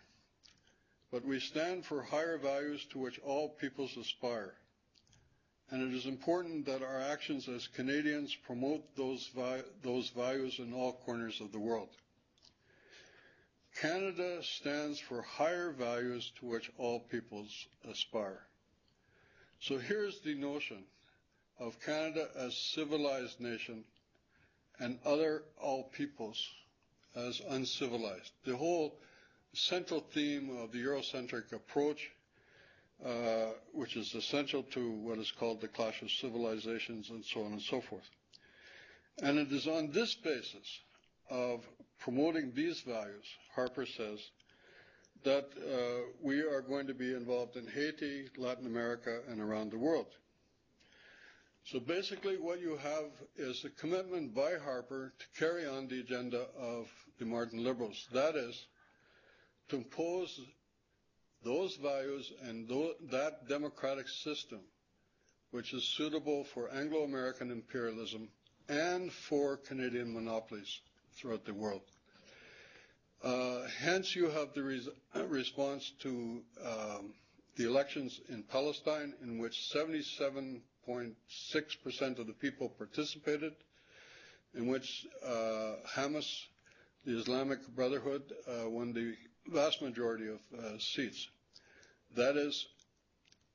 [1.12, 4.54] but we stand for higher values to which all peoples aspire.
[5.70, 10.74] And it is important that our actions as Canadians promote those, vi- those values in
[10.74, 11.90] all corners of the world.
[13.80, 18.42] Canada stands for higher values to which all peoples aspire.
[19.62, 20.84] So here's the notion
[21.60, 23.84] of Canada as civilized nation
[24.80, 26.50] and other all peoples
[27.16, 28.32] as uncivilized.
[28.46, 28.96] The whole
[29.54, 32.12] central theme of the Eurocentric approach,
[33.06, 37.54] uh, which is essential to what is called the clash of civilizations and so on
[37.54, 38.10] and so forth.
[39.22, 40.80] And it is on this basis
[41.30, 41.66] of
[42.00, 44.20] promoting these values, Harper says,
[45.24, 49.78] that uh, we are going to be involved in Haiti, Latin America, and around the
[49.78, 50.08] world.
[51.66, 56.48] So basically, what you have is a commitment by Harper to carry on the agenda
[56.60, 56.88] of
[57.20, 58.08] the Martin liberals.
[58.14, 58.66] That is,
[59.72, 60.40] to impose
[61.44, 62.70] those values and
[63.10, 64.60] that democratic system
[65.52, 68.30] which is suitable for Anglo American imperialism
[68.70, 70.80] and for Canadian monopolies
[71.16, 71.82] throughout the world.
[73.24, 74.90] Uh, hence, you have the res-
[75.28, 77.14] response to um,
[77.56, 83.54] the elections in Palestine, in which 77.6% of the people participated,
[84.56, 86.46] in which uh, Hamas,
[87.06, 89.16] the Islamic Brotherhood, uh, won the
[89.48, 91.28] vast majority of uh, seats.
[92.16, 92.68] That is,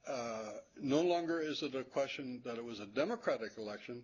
[0.09, 4.03] uh, no longer is it a question that it was a democratic election,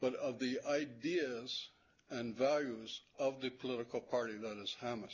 [0.00, 1.68] but of the ideas
[2.10, 5.12] and values of the political party that is Hamas.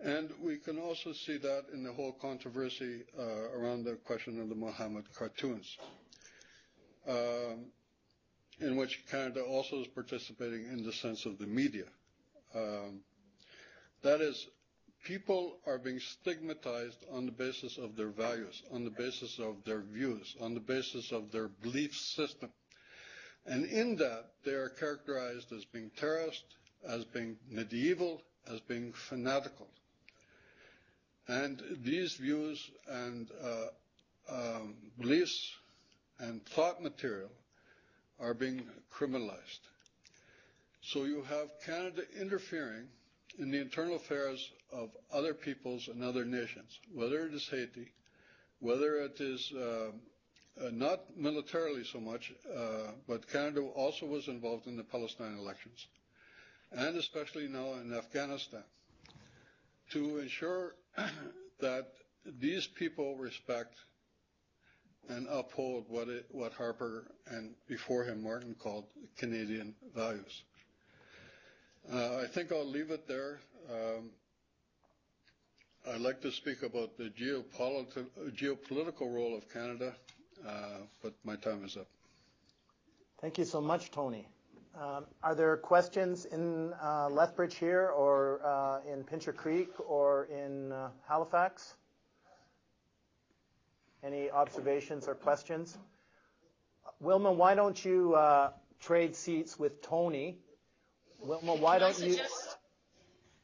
[0.00, 4.48] And we can also see that in the whole controversy uh, around the question of
[4.48, 5.76] the Mohammed cartoons,
[7.08, 7.66] um,
[8.60, 11.86] in which Canada also is participating in the sense of the media.
[12.54, 13.00] Um,
[14.02, 14.46] that is,
[15.08, 19.80] people are being stigmatized on the basis of their values, on the basis of their
[19.80, 22.50] views, on the basis of their belief system.
[23.46, 26.44] And in that, they are characterized as being terrorist,
[26.86, 28.20] as being medieval,
[28.52, 29.66] as being fanatical.
[31.26, 33.66] And these views and uh,
[34.30, 35.54] um, beliefs
[36.18, 37.30] and thought material
[38.20, 39.60] are being criminalized.
[40.82, 42.88] So you have Canada interfering
[43.38, 47.92] in the internal affairs of other peoples and other nations, whether it is Haiti,
[48.60, 49.90] whether it is uh,
[50.60, 55.86] uh, not militarily so much, uh, but Canada also was involved in the Palestine elections,
[56.72, 58.64] and especially now in Afghanistan,
[59.90, 60.74] to ensure
[61.60, 61.92] that
[62.40, 63.76] these people respect
[65.08, 68.84] and uphold what, it, what Harper and before him Martin called
[69.16, 70.42] Canadian values.
[71.90, 73.38] Uh, I think I'll leave it there.
[73.70, 74.10] Um,
[75.90, 79.94] I'd like to speak about the geopoliti- geopolitical role of Canada,
[80.46, 81.86] uh, but my time is up.
[83.22, 84.28] Thank you so much, Tony.
[84.78, 90.72] Um, are there questions in uh, Lethbridge here, or uh, in Pincher Creek, or in
[90.72, 91.74] uh, Halifax?
[94.04, 95.78] Any observations or questions?
[97.00, 100.36] Wilma, why don't you uh, trade seats with Tony?
[101.20, 102.12] Wilma, why Can I don't you?
[102.12, 102.56] suggest-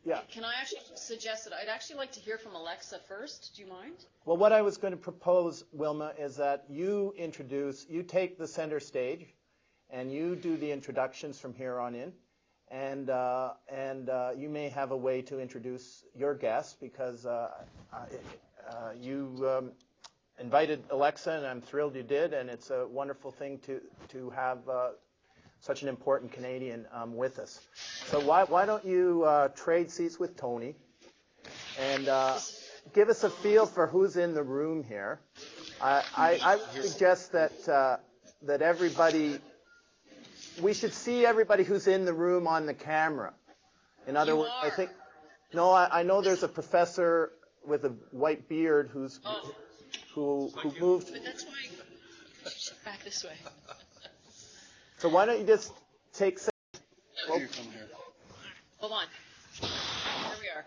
[0.04, 0.20] Yeah.
[0.30, 3.54] Can I actually suggest that I'd actually like to hear from Alexa first?
[3.56, 4.04] Do you mind?
[4.26, 8.46] Well, what I was going to propose, Wilma, is that you introduce, you take the
[8.46, 9.26] center stage,
[9.90, 12.12] and you do the introductions from here on in,
[12.68, 17.50] and uh, and uh, you may have a way to introduce your guests because uh,
[17.92, 17.96] uh,
[18.68, 19.72] uh, you um,
[20.38, 24.68] invited Alexa, and I'm thrilled you did, and it's a wonderful thing to to have
[24.68, 24.90] uh,
[25.64, 27.58] such an important Canadian um, with us.
[28.06, 30.74] So why why don't you uh, trade seats with Tony,
[31.80, 32.38] and uh,
[32.92, 35.20] give us a feel for who's in the room here.
[35.80, 37.96] I, I, I suggest that uh,
[38.42, 39.38] that everybody,
[40.60, 43.32] we should see everybody who's in the room on the camera.
[44.06, 44.90] In other You words, I think,
[45.54, 47.32] no, I, I know there's a professor
[47.66, 49.50] with a white beard who's Oh,
[50.14, 51.10] who who moved.
[51.10, 53.32] but that's why you should back this way.
[54.98, 55.72] So why don't you just
[56.12, 56.38] take?
[56.38, 56.50] se-
[57.28, 57.88] You come here.
[58.78, 59.04] Hold on.
[59.60, 59.68] Here
[60.40, 60.64] we are.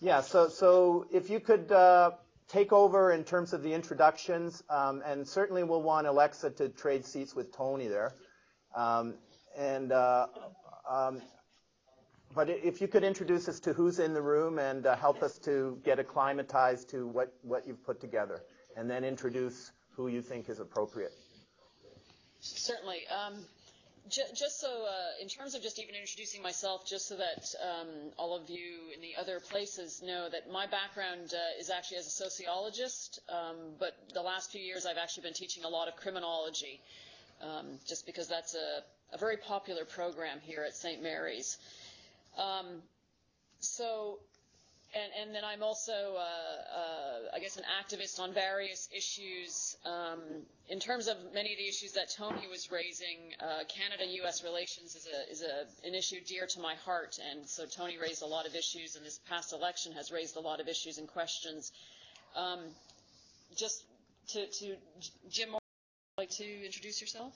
[0.00, 0.20] Yeah.
[0.20, 1.70] So so if you could.
[1.72, 2.12] Uh,
[2.50, 7.04] Take over in terms of the introductions, um, and certainly we'll want Alexa to trade
[7.04, 8.14] seats with Tony there.
[8.74, 9.16] Um,
[9.54, 10.28] and uh,
[10.88, 11.20] um,
[12.34, 15.36] but if you could introduce us to who's in the room and uh, help us
[15.40, 18.40] to get acclimatized to what, what you've put together,
[18.78, 21.12] and then introduce who you think is appropriate.
[22.40, 23.00] Certainly.
[23.08, 23.44] Um,
[24.08, 27.88] Ju- just so, uh, in terms of just even introducing myself, just so that um,
[28.16, 32.06] all of you in the other places know that my background uh, is actually as
[32.06, 35.96] a sociologist, um, but the last few years I've actually been teaching a lot of
[35.96, 36.80] criminology,
[37.42, 38.82] um, just because that's a,
[39.14, 41.02] a very popular program here at St.
[41.02, 41.58] Mary's.
[42.38, 42.82] Um,
[43.60, 44.20] so,
[44.94, 49.76] and, and then I'm also, uh, uh, I guess, an activist on various issues.
[49.84, 50.20] Um,
[50.68, 54.42] in terms of many of the issues that Tony was raising, uh, Canada-U.S.
[54.44, 58.22] relations is a is a an issue dear to my heart, and so Tony raised
[58.22, 61.06] a lot of issues, and this past election has raised a lot of issues and
[61.06, 61.72] questions.
[62.34, 62.60] Um,
[63.56, 63.84] just
[64.28, 64.76] to, to
[65.30, 67.34] Jim, would you like to introduce yourself?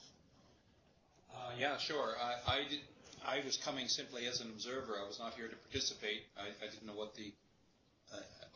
[1.34, 2.14] Uh, yeah, sure.
[2.20, 2.80] I, I did.
[3.24, 4.96] I was coming simply as an observer.
[5.02, 6.24] I was not here to participate.
[6.36, 7.32] I, I didn't know what the.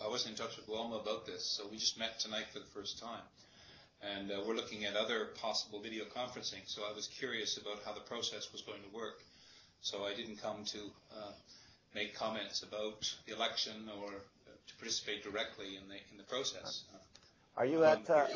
[0.04, 2.66] I wasn't in touch with Wilma about this, so we just met tonight for the
[2.66, 3.22] first time,
[4.02, 6.60] and uh, we're looking at other possible video conferencing.
[6.66, 9.22] So I was curious about how the process was going to work.
[9.80, 10.78] So I didn't come to
[11.12, 11.32] uh,
[11.94, 16.84] make comments about the election or uh, to participate directly in the in the process.
[17.56, 18.26] Are you at uh,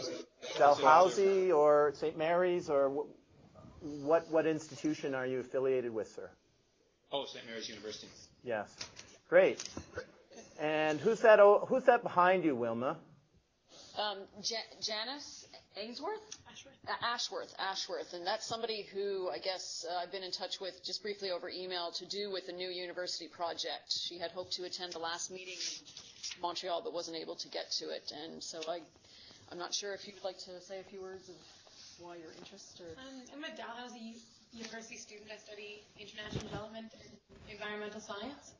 [0.56, 2.16] Dalhousie or St.
[2.16, 6.30] Mary's or wh- what what institution are you affiliated with, sir?
[7.12, 7.44] Oh, St.
[7.46, 8.08] Mary's University.
[8.44, 8.74] Yes.
[9.28, 9.68] Great.
[10.60, 11.40] And who's that?
[11.68, 12.98] Who's that behind you, Wilma?
[13.98, 15.46] Um, Ja- Janice
[15.76, 16.20] Ainsworth?
[16.52, 16.76] Ashworth.
[17.02, 18.12] Ashworth, Ashworth.
[18.12, 21.48] And that's somebody who I guess uh, I've been in touch with just briefly over
[21.48, 23.88] email to do with the new university project.
[23.90, 27.70] She had hoped to attend the last meeting in Montreal but wasn't able to get
[27.78, 28.12] to it.
[28.24, 28.80] And so I,
[29.50, 31.36] I'm not sure if you'd like to say a few words of
[32.00, 32.90] why you're interested or.
[33.00, 34.16] Um, I'm a Dalhousie
[34.52, 35.30] University student.
[35.32, 37.10] I study international development and
[37.50, 38.52] environmental science.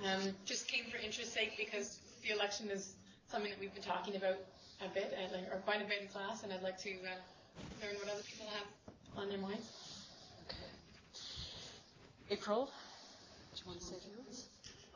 [0.00, 2.94] Um, just came for interest's sake because the election is
[3.30, 4.36] something that we've been talking about
[4.84, 7.14] a bit, and like, or quite a bit in class, and I'd like to uh,
[7.82, 8.66] learn what other people have
[9.22, 9.68] on their minds.
[10.48, 10.56] Okay.
[12.30, 12.66] April,
[13.54, 14.46] do you want to say a few words?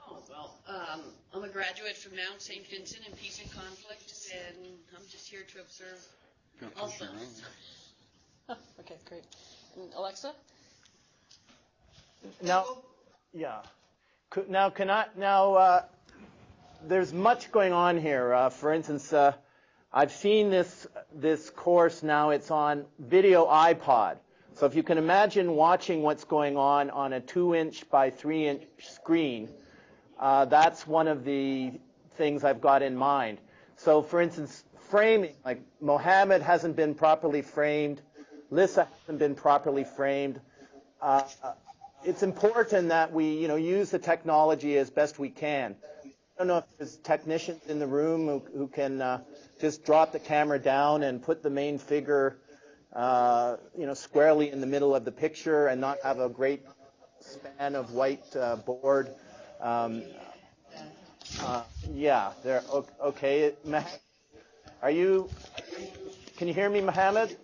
[0.08, 1.00] Oh, well, um,
[1.34, 2.66] I'm a graduate from Mount St.
[2.68, 6.04] Vincent in Peace and Conflict, and I'm just here to observe
[6.60, 7.04] Got Also.
[7.04, 7.16] around.
[8.80, 9.24] Okay, great.
[9.76, 10.32] And Alexa?
[12.42, 12.64] Now,
[13.32, 13.58] yeah.
[15.16, 15.82] Now, uh,
[16.86, 18.34] there's much going on here.
[18.34, 19.32] Uh, for instance, uh,
[19.92, 24.18] I've seen this, this course now, it's on video iPod.
[24.54, 28.46] So if you can imagine watching what's going on on a two inch by three
[28.46, 29.48] inch screen,
[30.20, 31.72] that's one of the
[32.16, 33.38] things I've got in mind.
[33.76, 38.02] So for instance, framing, like Mohammed hasn't been properly framed,
[38.50, 40.40] Lissa hasn't been properly framed.
[42.06, 45.74] It's important that we, you know, use the technology as best we can.
[46.04, 49.22] I don't know if there's technicians in the room who, who can uh,
[49.60, 52.38] just drop the camera down and put the main figure,
[52.92, 56.64] uh, you know, squarely in the middle of the picture and not have a great
[57.18, 59.10] span of white uh, board.
[59.60, 60.04] Um,
[61.40, 62.62] uh, yeah, there.
[63.02, 63.52] Okay,
[64.80, 65.28] are you?
[66.36, 67.36] Can you hear me, Mohammed?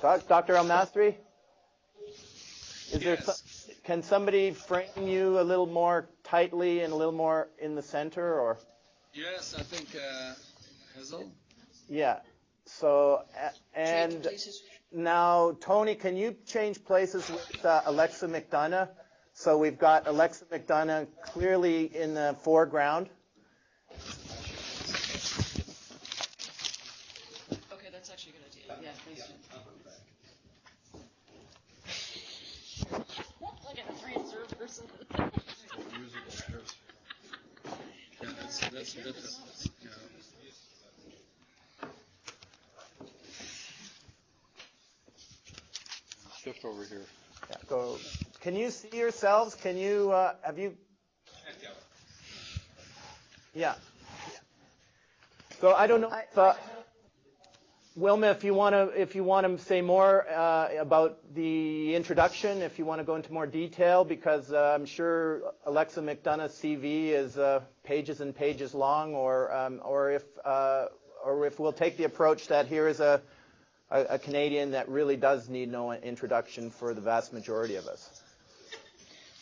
[0.00, 0.54] Dr.
[0.54, 1.16] Al Masri?
[2.92, 3.14] Is there?
[3.14, 3.24] Yes.
[3.24, 3.34] Some,
[3.84, 8.40] can somebody frame you a little more tightly and a little more in the center,
[8.40, 8.58] or?
[9.12, 10.34] Yes, I think uh,
[10.96, 11.30] Hazel.
[11.88, 12.18] Yeah.
[12.66, 13.22] So
[13.74, 14.26] and
[14.90, 18.88] now Tony, can you change places with uh, Alexa McDonough?
[19.34, 23.08] So we've got Alexa McDonough clearly in the foreground.
[27.72, 28.62] Okay, that's actually a good idea.
[28.82, 29.26] Yeah, thanks.
[29.26, 29.36] Jim.
[33.40, 34.86] Look at the three observed person.
[35.98, 36.74] Music, yes.
[38.22, 39.12] Yeah, that's, better.
[39.82, 39.88] Yeah.
[46.42, 47.00] Shift over here.
[47.50, 47.96] Yeah, go.
[48.40, 49.54] Can you see yourselves?
[49.54, 50.76] Can you uh, have you?
[53.54, 53.74] Yeah.
[55.60, 56.54] So I don't know if, uh,
[57.96, 58.54] Wilma, if you
[59.46, 64.04] to say more uh, about the introduction, if you want to go into more detail,
[64.04, 69.80] because uh, I'm sure Alexa McDonough's CV is uh, pages and pages long, or um,
[69.84, 73.22] or if or if we'll take the approach that here is a,
[74.18, 78.22] Canadian that really does need no introduction for the vast majority of us.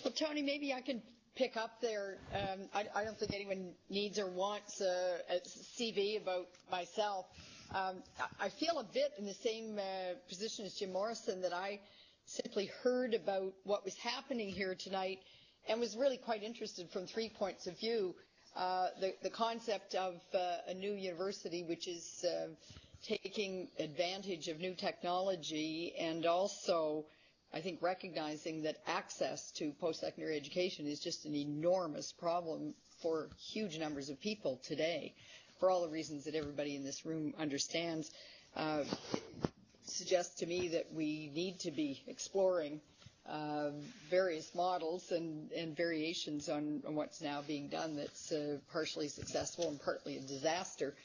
[0.04, 1.00] Well, Tony, maybe I can
[1.36, 2.18] pick up there.
[2.34, 7.26] Um, I, don't think anyone needs or wants a CV about myself.
[7.74, 8.02] Um,
[8.38, 11.80] I feel a bit in the same uh, position as Jim Morrison that I
[12.26, 15.20] simply heard about what was happening here tonight
[15.66, 18.14] and was really quite interested from three points of view.
[18.54, 22.48] Uh, the, the concept of uh, a new university which is uh,
[23.02, 27.06] taking advantage of new technology and also
[27.54, 33.78] I think recognizing that access to post-secondary education is just an enormous problem for huge
[33.78, 35.14] numbers of people today,
[35.62, 38.10] for all the reasons that everybody in this room understands,
[38.56, 38.82] uh,
[39.84, 42.80] suggests to me that we need to be exploring
[43.30, 43.70] uh,
[44.10, 49.68] various models and, and variations on, on, what's now being done that's uh, partially successful
[49.68, 50.96] and partly a disaster.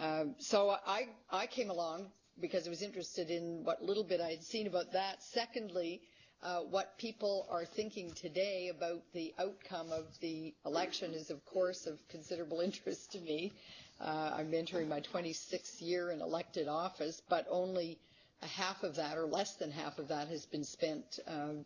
[0.00, 2.06] Um, so I, I came along
[2.40, 5.22] because I was interested in what little bit I had seen about that.
[5.22, 6.00] Secondly,
[6.42, 11.86] uh, what people are thinking today about the outcome of the election is, of course,
[11.86, 13.52] of considerable interest to me.
[14.00, 17.98] Uh, I'm entering my 26th year in elected office, but only
[18.42, 21.64] a half of that, or less than half of that, has been spent um,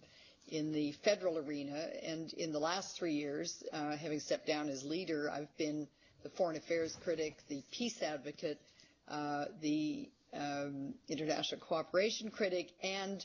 [0.49, 1.89] in the federal arena.
[2.03, 5.87] And in the last three years, uh, having stepped down as leader, I've been
[6.23, 8.61] the foreign affairs critic, the peace advocate,
[9.09, 13.25] uh, the um, international cooperation critic, and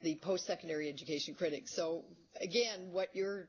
[0.00, 1.68] the post-secondary education critic.
[1.68, 2.04] So
[2.40, 3.48] again, what you're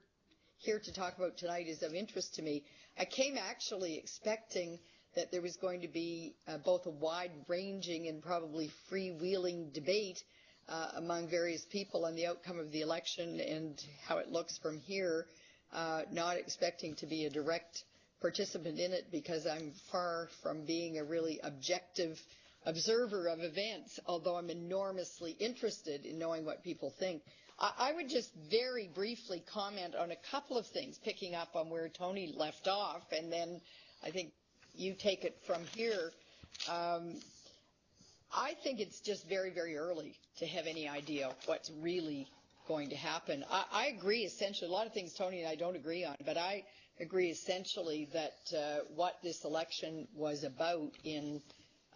[0.57, 2.63] here to talk about tonight is of interest to me.
[2.99, 4.79] I came actually expecting
[5.15, 10.23] that there was going to be uh, both a wide-ranging and probably freewheeling debate
[10.69, 14.79] uh, among various people on the outcome of the election and how it looks from
[14.79, 15.25] here,
[15.73, 17.83] uh, not expecting to be a direct
[18.21, 22.19] participant in it because I'm far from being a really objective
[22.65, 27.21] observer of events, although I'm enormously interested in knowing what people think.
[27.59, 31.69] I, I would just very briefly comment on a couple of things, picking up on
[31.69, 33.61] where Tony left off, and then
[34.03, 34.33] I think
[34.77, 36.11] you take it from here.
[36.69, 37.15] Um,
[38.35, 42.27] I think it's just very, very early to have any idea what's really
[42.67, 43.45] going to happen.
[43.49, 46.37] I, I agree essentially, a lot of things Tony and I don't agree on, but
[46.37, 46.63] I
[46.99, 51.41] agree essentially that uh, what this election was about in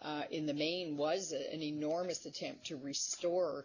[0.00, 3.64] uh, in the main was a, an enormous attempt to restore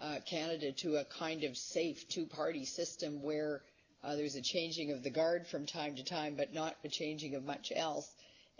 [0.00, 3.62] uh, Canada to a kind of safe two-party system where
[4.02, 7.34] uh, there's a changing of the guard from time to time, but not a changing
[7.34, 8.08] of much else.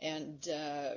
[0.01, 0.91] And uh,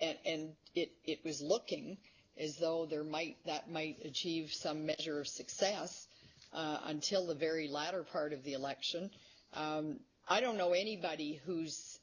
[0.00, 1.96] and, and it, it was looking
[2.38, 6.06] as though there might that might achieve some measure of success
[6.52, 9.10] uh, until the very latter part of the election.
[9.54, 11.98] Um, I don't know anybody who's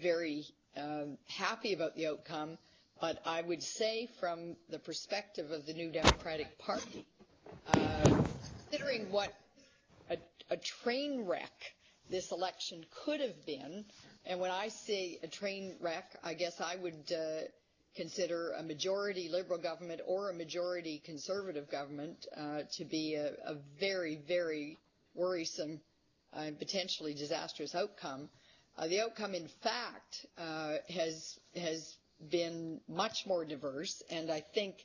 [0.00, 0.44] very
[0.76, 2.58] um, happy about the outcome,
[3.00, 7.06] but I would say from the perspective of the New Democratic Party,
[7.72, 8.22] uh,
[8.70, 9.32] considering what
[10.10, 10.16] a,
[10.50, 11.74] a train wreck
[12.10, 13.84] this election could have been,
[14.26, 17.42] and when I say a train wreck, I guess I would uh,
[17.96, 23.56] consider a majority Liberal government or a majority Conservative government uh, to be a, a,
[23.78, 24.78] very, very
[25.14, 25.80] worrisome
[26.32, 28.28] and potentially disastrous outcome.
[28.78, 31.96] Uh, the outcome, in fact, uh, has has
[32.30, 34.76] been much more diverse, and I think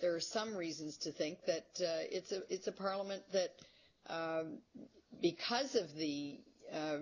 [0.00, 3.54] there are some reasons to think that uh, it's a it's a parliament that,
[4.08, 4.58] um,
[5.22, 6.38] because of the
[6.72, 6.98] uh,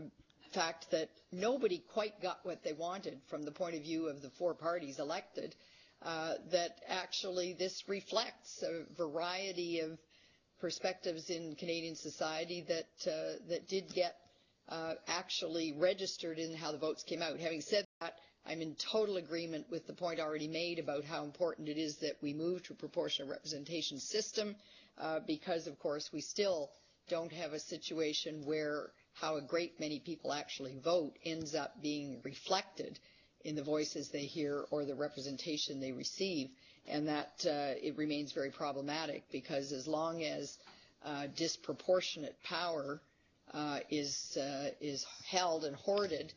[0.52, 4.30] fact that nobody quite got what they wanted from the point of view of the
[4.30, 5.54] four parties elected,
[6.02, 9.98] uh, that actually this reflects a variety of
[10.60, 14.16] perspectives in Canadian society that uh, that did get
[14.68, 17.38] uh, actually registered in how the votes came out.
[17.38, 18.14] Having said that,
[18.46, 22.16] I'm in total agreement with the point already made about how important it is that
[22.22, 24.56] we move to a proportional representation system
[24.98, 26.70] uh, because, of course, we still
[27.08, 28.90] don't have a situation where
[29.20, 32.98] how a great many people actually vote ends up being reflected
[33.44, 36.48] in the voices they hear or the representation they receive.
[36.86, 40.58] And that uh, it remains very problematic because as long as
[41.04, 43.00] uh, disproportionate power
[43.52, 46.32] uh, is uh, is held and hoarded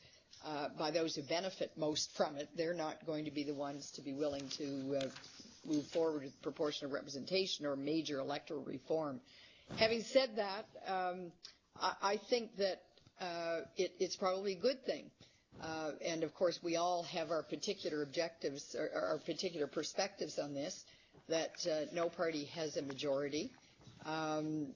[0.45, 2.49] uh, by those who benefit most from it.
[2.55, 5.05] They're not going to be the ones to be willing to uh,
[5.65, 9.19] move forward with proportional representation or major electoral reform.
[9.77, 11.31] Having said that, um,
[11.79, 12.81] I, think that
[13.19, 15.09] uh, it, it's probably a good thing.
[15.61, 20.53] Uh, and of course, we all have our particular objectives, or our particular perspectives on
[20.53, 20.85] this.
[21.29, 21.51] That
[21.93, 23.51] no party has a majority.
[24.05, 24.73] Um,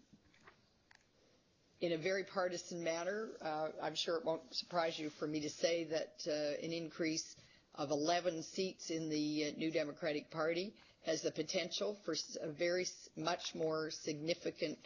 [1.82, 3.30] in a very partisan manner.
[3.42, 7.36] Uh, I'm sure it won't surprise you for me to say that uh, an increase
[7.76, 10.74] of 11 seats in the uh, New Democratic Party
[11.06, 12.88] has the potential for a very
[13.18, 14.78] much more significant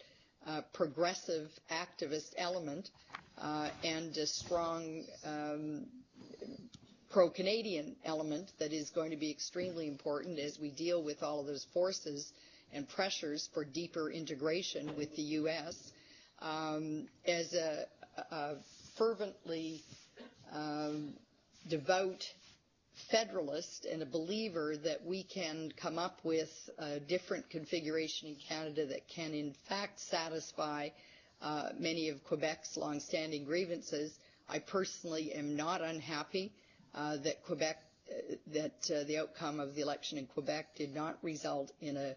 [0.47, 2.89] uh, progressive activist element
[3.37, 5.85] uh, and a strong um,
[7.09, 11.47] pro-Canadian element that is going to be extremely important as we deal with all of
[11.47, 12.33] those forces
[12.73, 15.91] and pressures for deeper integration with the U.S
[16.41, 17.85] um, as a,
[18.31, 18.55] a
[18.97, 19.83] fervently
[20.53, 21.13] um,
[21.67, 22.25] devout
[23.11, 28.85] federalist and a believer that we can come up with a different configuration in Canada
[28.85, 30.89] that can, in fact, satisfy
[31.41, 34.17] uh, many of Quebec's longstanding grievances.
[34.47, 36.51] I personally am not unhappy
[36.93, 37.77] uh, that Quebec,
[38.09, 42.15] uh, that uh, the outcome of the election in Quebec did not result in a,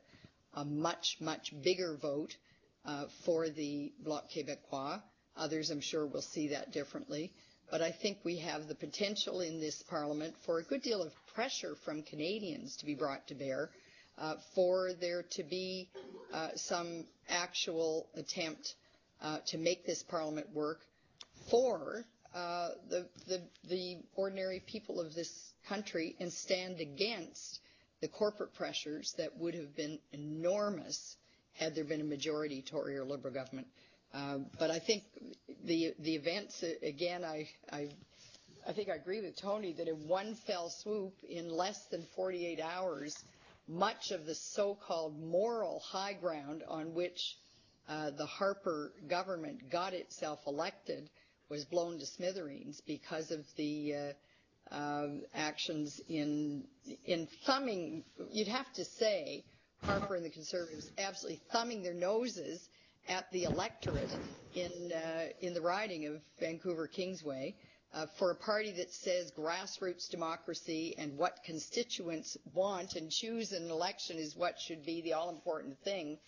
[0.55, 2.37] a much, much bigger vote
[2.85, 5.01] uh, for the Bloc Québécois.
[5.37, 7.33] Others, I'm sure, will see that differently.
[7.73, 11.11] But I think we have the potential in this Parliament for a good deal of
[11.35, 13.71] pressure from Canadians to be brought to bear,
[14.19, 15.89] uh, for there to be
[16.35, 18.75] uh, some actual attempt
[19.23, 20.81] uh, to make this Parliament work
[21.51, 22.05] for
[22.35, 27.61] uh, the, the, the ordinary people of this country and stand against
[28.03, 31.17] the corporate pressures that would have been enormous
[31.55, 33.67] had there been a majority Tory or Liberal government.
[34.15, 35.05] Uh, but I think
[35.65, 37.89] the the events again, I, I
[38.67, 42.61] I think I agree with Tony that in one fell swoop, in less than 48
[42.61, 43.17] hours,
[43.67, 47.37] much of the so-called moral high ground on which
[47.89, 51.09] uh, the Harper government got itself elected
[51.49, 53.95] was blown to smithereens because of the
[54.71, 56.65] uh, uh, actions in
[57.05, 58.05] in thumbing.
[58.31, 59.45] You'd have to say
[59.83, 62.69] Harper and the Conservatives absolutely thumbing their noses
[63.09, 64.11] at the electorate
[64.55, 67.55] in uh, in the riding of Vancouver Kingsway
[67.95, 73.65] uh, for a party that says grassroots democracy and what constituents want and choose in
[73.65, 76.19] an election is what should be the all important thing.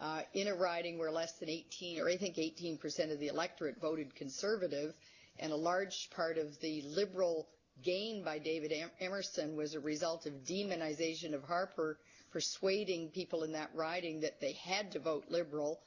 [0.00, 3.28] Uh, in a riding where less than 18, or I think 18 percent of the
[3.28, 4.92] electorate voted conservative,
[5.38, 7.46] and a large part of the liberal
[7.82, 11.98] gain by David Emerson was a result of demonization of Harper,
[12.32, 15.80] persuading people in that riding that they had to vote liberal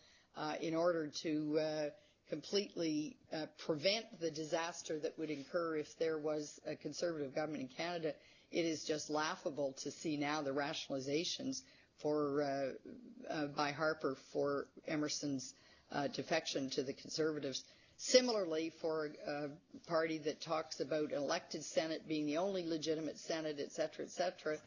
[0.62, 1.90] in order to uh,
[2.30, 7.70] completely uh, prevent the disaster that would incur if there was a conservative government in
[7.70, 8.14] Canada.
[8.52, 11.62] It is just laughable to see now the rationalizations
[12.02, 15.54] for uh, uh, by Harper for Emerson's
[15.92, 17.64] uh, defection to the Conservatives.
[17.98, 19.50] Similarly, for a
[19.88, 24.58] party that talks about elected Senate being the only legitimate Senate, et cetera, et cetera,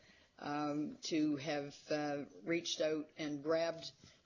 [0.41, 4.20] um, to have uh, reached out and grabbed uh,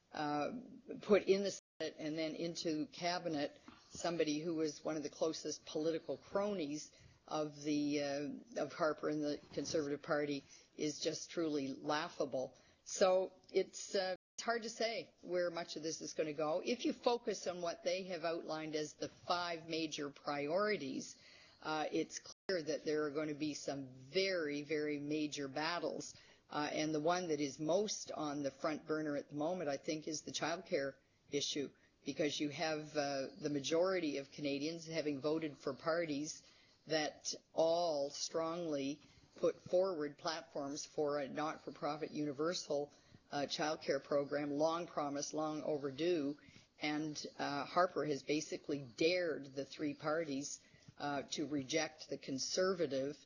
[1.02, 3.52] put in the Senate and then into cabinet
[3.90, 6.90] somebody who was one of the closest political cronies
[7.28, 10.44] of the uh, of Harper and the Conservative Party
[10.76, 12.52] is just truly laughable.
[12.84, 16.60] So it's uh, it's hard to say where much of this is going to go.
[16.64, 21.14] If you focus on what they have outlined as the five major priorities,
[21.62, 26.14] uh, it's clear that there are going to be some very, very major battles
[26.54, 29.76] uh, and the one that is most on the front burner at the moment, I
[29.76, 30.94] think, is the child care
[31.32, 31.68] issue
[32.06, 36.42] because you have uh, the majority of Canadians having voted for parties
[36.86, 38.98] that all strongly
[39.40, 42.90] put forward platforms for a not-for-profit universal
[43.32, 46.36] uh, child care program, long promised, long overdue.
[46.82, 50.60] And uh, Harper has basically dared the three parties
[51.00, 53.16] uh, to reject the conservative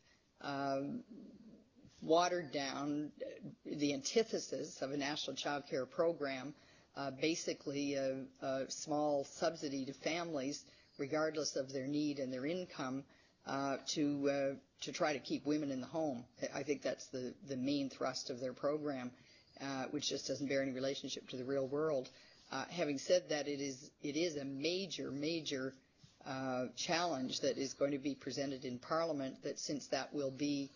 [0.41, 1.03] um,
[2.03, 3.11] watered down
[3.65, 6.55] the antithesis of a national child care program,
[6.97, 10.65] uh, basically a, a, small subsidy to families,
[10.99, 13.05] regardless of their need and their income,
[13.47, 16.25] uh, to uh, to try to keep women in the home.
[16.55, 19.11] I think that's the the main thrust of their program,
[19.61, 22.11] uh, which just doesn't bear any relationship to the real world.
[22.51, 25.75] Uh, having said that, it is it is a major major
[26.27, 29.43] uh, challenge that is going to be presented in Parliament.
[29.43, 30.71] That since that will be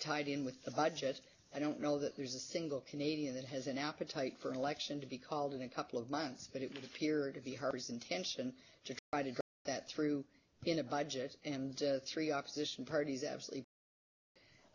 [0.00, 1.20] tied in with the budget.
[1.54, 5.00] I don't know that there's a single Canadian that has an appetite for an election
[5.00, 7.88] to be called in a couple of months, but it would appear to be Harper's
[7.88, 8.52] intention
[8.84, 10.24] to try to drive that through
[10.64, 13.64] in a budget, and uh, three opposition parties absolutely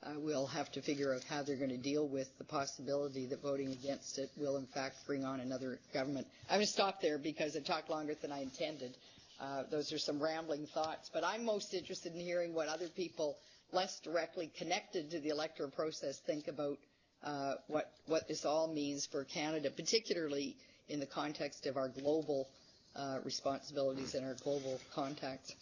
[0.03, 3.41] uh, will have to figure out how they're going to deal with the possibility that
[3.41, 6.25] voting against it will, in fact, bring on another government.
[6.49, 8.97] I'm going to stop there because I talked longer than I intended.
[9.39, 13.37] Uh, those are some rambling thoughts, but I'm most interested in hearing what other people
[13.73, 16.77] less directly connected to the electoral process think about
[17.23, 20.55] uh, what what this all means for Canada, particularly
[20.89, 22.47] in the context of our global
[22.95, 25.55] uh, responsibilities and our global contacts.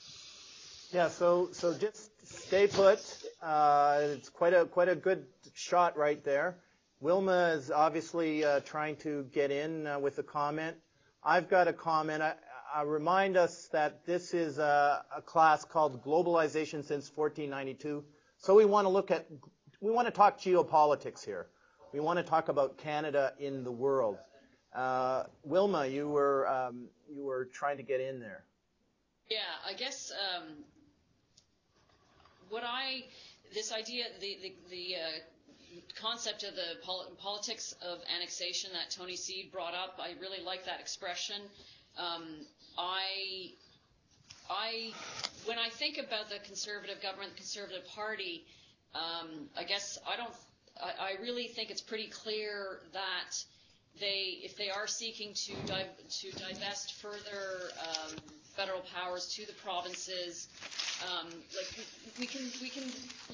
[0.91, 2.99] Yeah, so so just stay put.
[3.41, 6.55] Uh, it's quite a quite a good shot right there.
[7.01, 10.75] Wilma is obviously uh, trying to get in uh, with a comment.
[11.23, 12.21] I've got a comment.
[12.23, 12.33] I,
[12.85, 18.03] remind us that this is a, a, class called Globalization since 1492.
[18.37, 19.27] So we want to look at,
[19.81, 21.47] we want to talk geopolitics here.
[21.93, 24.17] We want to talk about Canada in the world.
[24.73, 28.43] Uh, Wilma, you were um, you were trying to get in there.
[29.29, 30.49] Yeah, I guess um,
[32.49, 33.03] what I
[33.53, 39.15] this idea, the the, the uh, concept of the pol- politics of annexation that Tony
[39.15, 41.41] Seed brought up, I really like that expression.
[41.97, 42.45] Um,
[42.79, 43.51] I
[44.49, 44.91] I,
[45.45, 48.43] when I think about the conservative government, the conservative party,
[48.95, 50.33] um, I guess I don't,
[50.81, 53.37] I, I really think it's pretty clear that
[53.99, 55.85] they, if they are seeking to di-
[56.21, 58.15] to divest further um,
[58.55, 60.47] federal powers to the provinces,
[61.05, 61.85] um, like we,
[62.19, 62.83] we can we can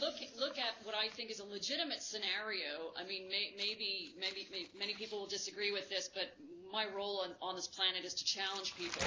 [0.01, 2.91] look look at what I think is a legitimate scenario.
[2.99, 6.33] I mean, may, maybe maybe may, many people will disagree with this, but
[6.71, 9.01] my role on, on this planet is to challenge people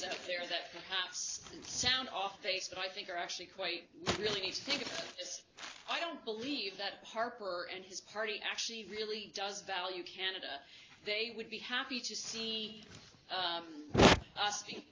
[0.00, 3.84] things out there that perhaps sound off base, but I think are actually quite.
[4.06, 5.42] We really need to think about this.
[5.90, 10.60] I don't believe that Harper and his party actually really does value Canada.
[11.04, 12.84] They would be happy to see
[13.30, 13.64] um,
[14.40, 14.84] us be,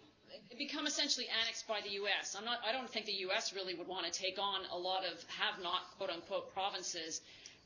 [0.57, 2.37] become essentially annexed by the U.S.
[2.39, 2.59] I'm not.
[2.67, 3.55] I don't think the U.S.
[3.55, 7.21] really would want to take on a lot of have-not quote unquote provinces.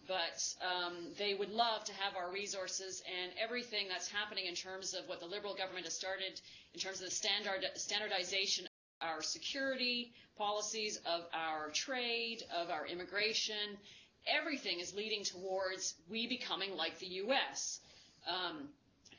[0.08, 4.94] But um, they would love to have our resources and everything that's happening in terms
[4.94, 6.40] of what the Liberal government has started
[6.74, 12.86] in terms of the standard, standardization of our security policies, of our trade, of our
[12.86, 13.78] immigration.
[14.26, 17.80] Everything is leading towards we becoming like the U.S.
[18.26, 18.68] Um,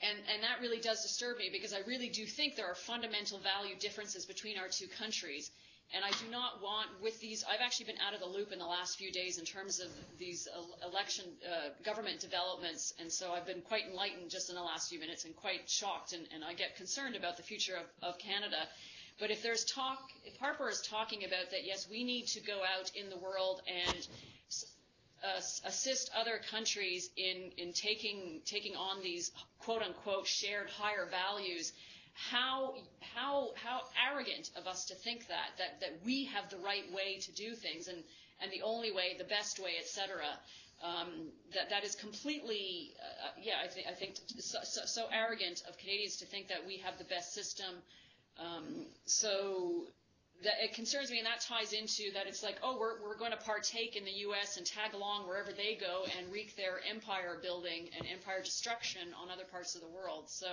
[0.02, 3.40] and, and that really does disturb me because I really do think there are fundamental
[3.40, 5.52] value differences between our two countries.
[5.94, 8.58] And I do not want, with these, I've actually been out of the loop in
[8.58, 10.48] the last few days in terms of these
[10.84, 12.96] election uh, government developments.
[13.00, 16.14] And so I've been quite enlightened just in the last few minutes and quite shocked.
[16.14, 18.58] And, and I get concerned about the future of, of Canada.
[19.20, 22.62] But if there's talk, if Harper is talking about that, yes, we need to go
[22.64, 24.08] out in the world and
[25.24, 31.72] uh, assist other countries in, in taking, taking on these quote unquote shared higher values,
[32.14, 32.76] how,
[33.16, 37.20] how, how arrogant of us to think that, that, that we have the right way
[37.20, 38.04] to do things and,
[38.42, 40.24] and the only way, the best way, etc.
[40.84, 45.64] Um, that, that is completely, uh, yeah, I, th- I think so, so, so arrogant
[45.68, 47.76] of Canadians to think that we have the best system.
[48.40, 49.86] Um, so
[50.44, 53.32] that it concerns me, and that ties into that it's like, oh, we're, we're going
[53.32, 54.58] to partake in the U.S.
[54.58, 59.30] and tag along wherever they go and wreak their empire building and empire destruction on
[59.30, 60.26] other parts of the world.
[60.28, 60.48] So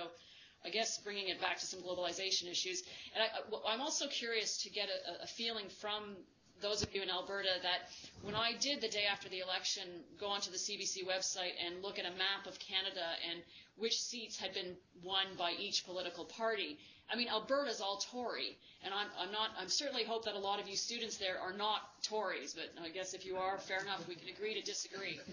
[0.65, 2.83] I guess bringing it back to some globalization issues.
[3.15, 6.15] And I, I'm also curious to get a, a feeling from
[6.61, 7.89] those of you in Alberta that
[8.21, 9.83] when I did the day after the election
[10.19, 13.41] go onto the CBC website and look at a map of Canada and
[13.77, 16.77] which seats had been won by each political party,
[17.11, 19.49] I mean, Alberta's all Tory, and I'm, I'm not.
[19.59, 22.87] I'm certainly hope that a lot of you students there are not Tories, but I
[22.87, 24.07] guess if you are, fair enough.
[24.07, 25.19] We can agree to disagree.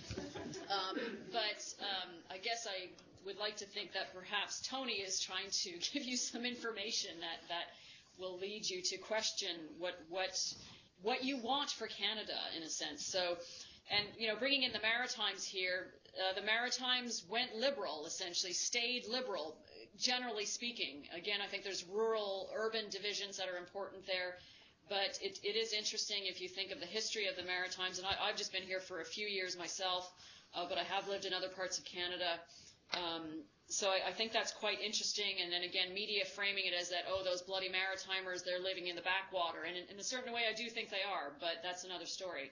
[0.68, 0.99] Um,
[1.33, 2.89] but um, I guess I
[3.24, 7.48] would like to think that perhaps Tony is trying to give you some information that
[7.48, 7.66] that
[8.18, 10.54] will lead you to question what what
[11.02, 13.06] what you want for Canada in a sense.
[13.06, 13.36] So,
[13.90, 15.86] and you know, bringing in the Maritimes here,
[16.18, 19.56] uh, the Maritimes went liberal essentially, stayed liberal
[19.98, 21.04] generally speaking.
[21.14, 24.36] Again, I think there's rural, urban divisions that are important there.
[24.88, 28.06] But it, it is interesting if you think of the history of the Maritimes, and
[28.06, 30.10] I, I've just been here for a few years myself,
[30.54, 32.40] uh, but I have lived in other parts of Canada.
[32.95, 35.41] Um, so I, I think that's quite interesting.
[35.43, 38.97] And then again, media framing it as that, oh, those bloody Maritimers, they're living in
[38.97, 39.62] the backwater.
[39.64, 42.51] And in, in a certain way, I do think they are, but that's another story.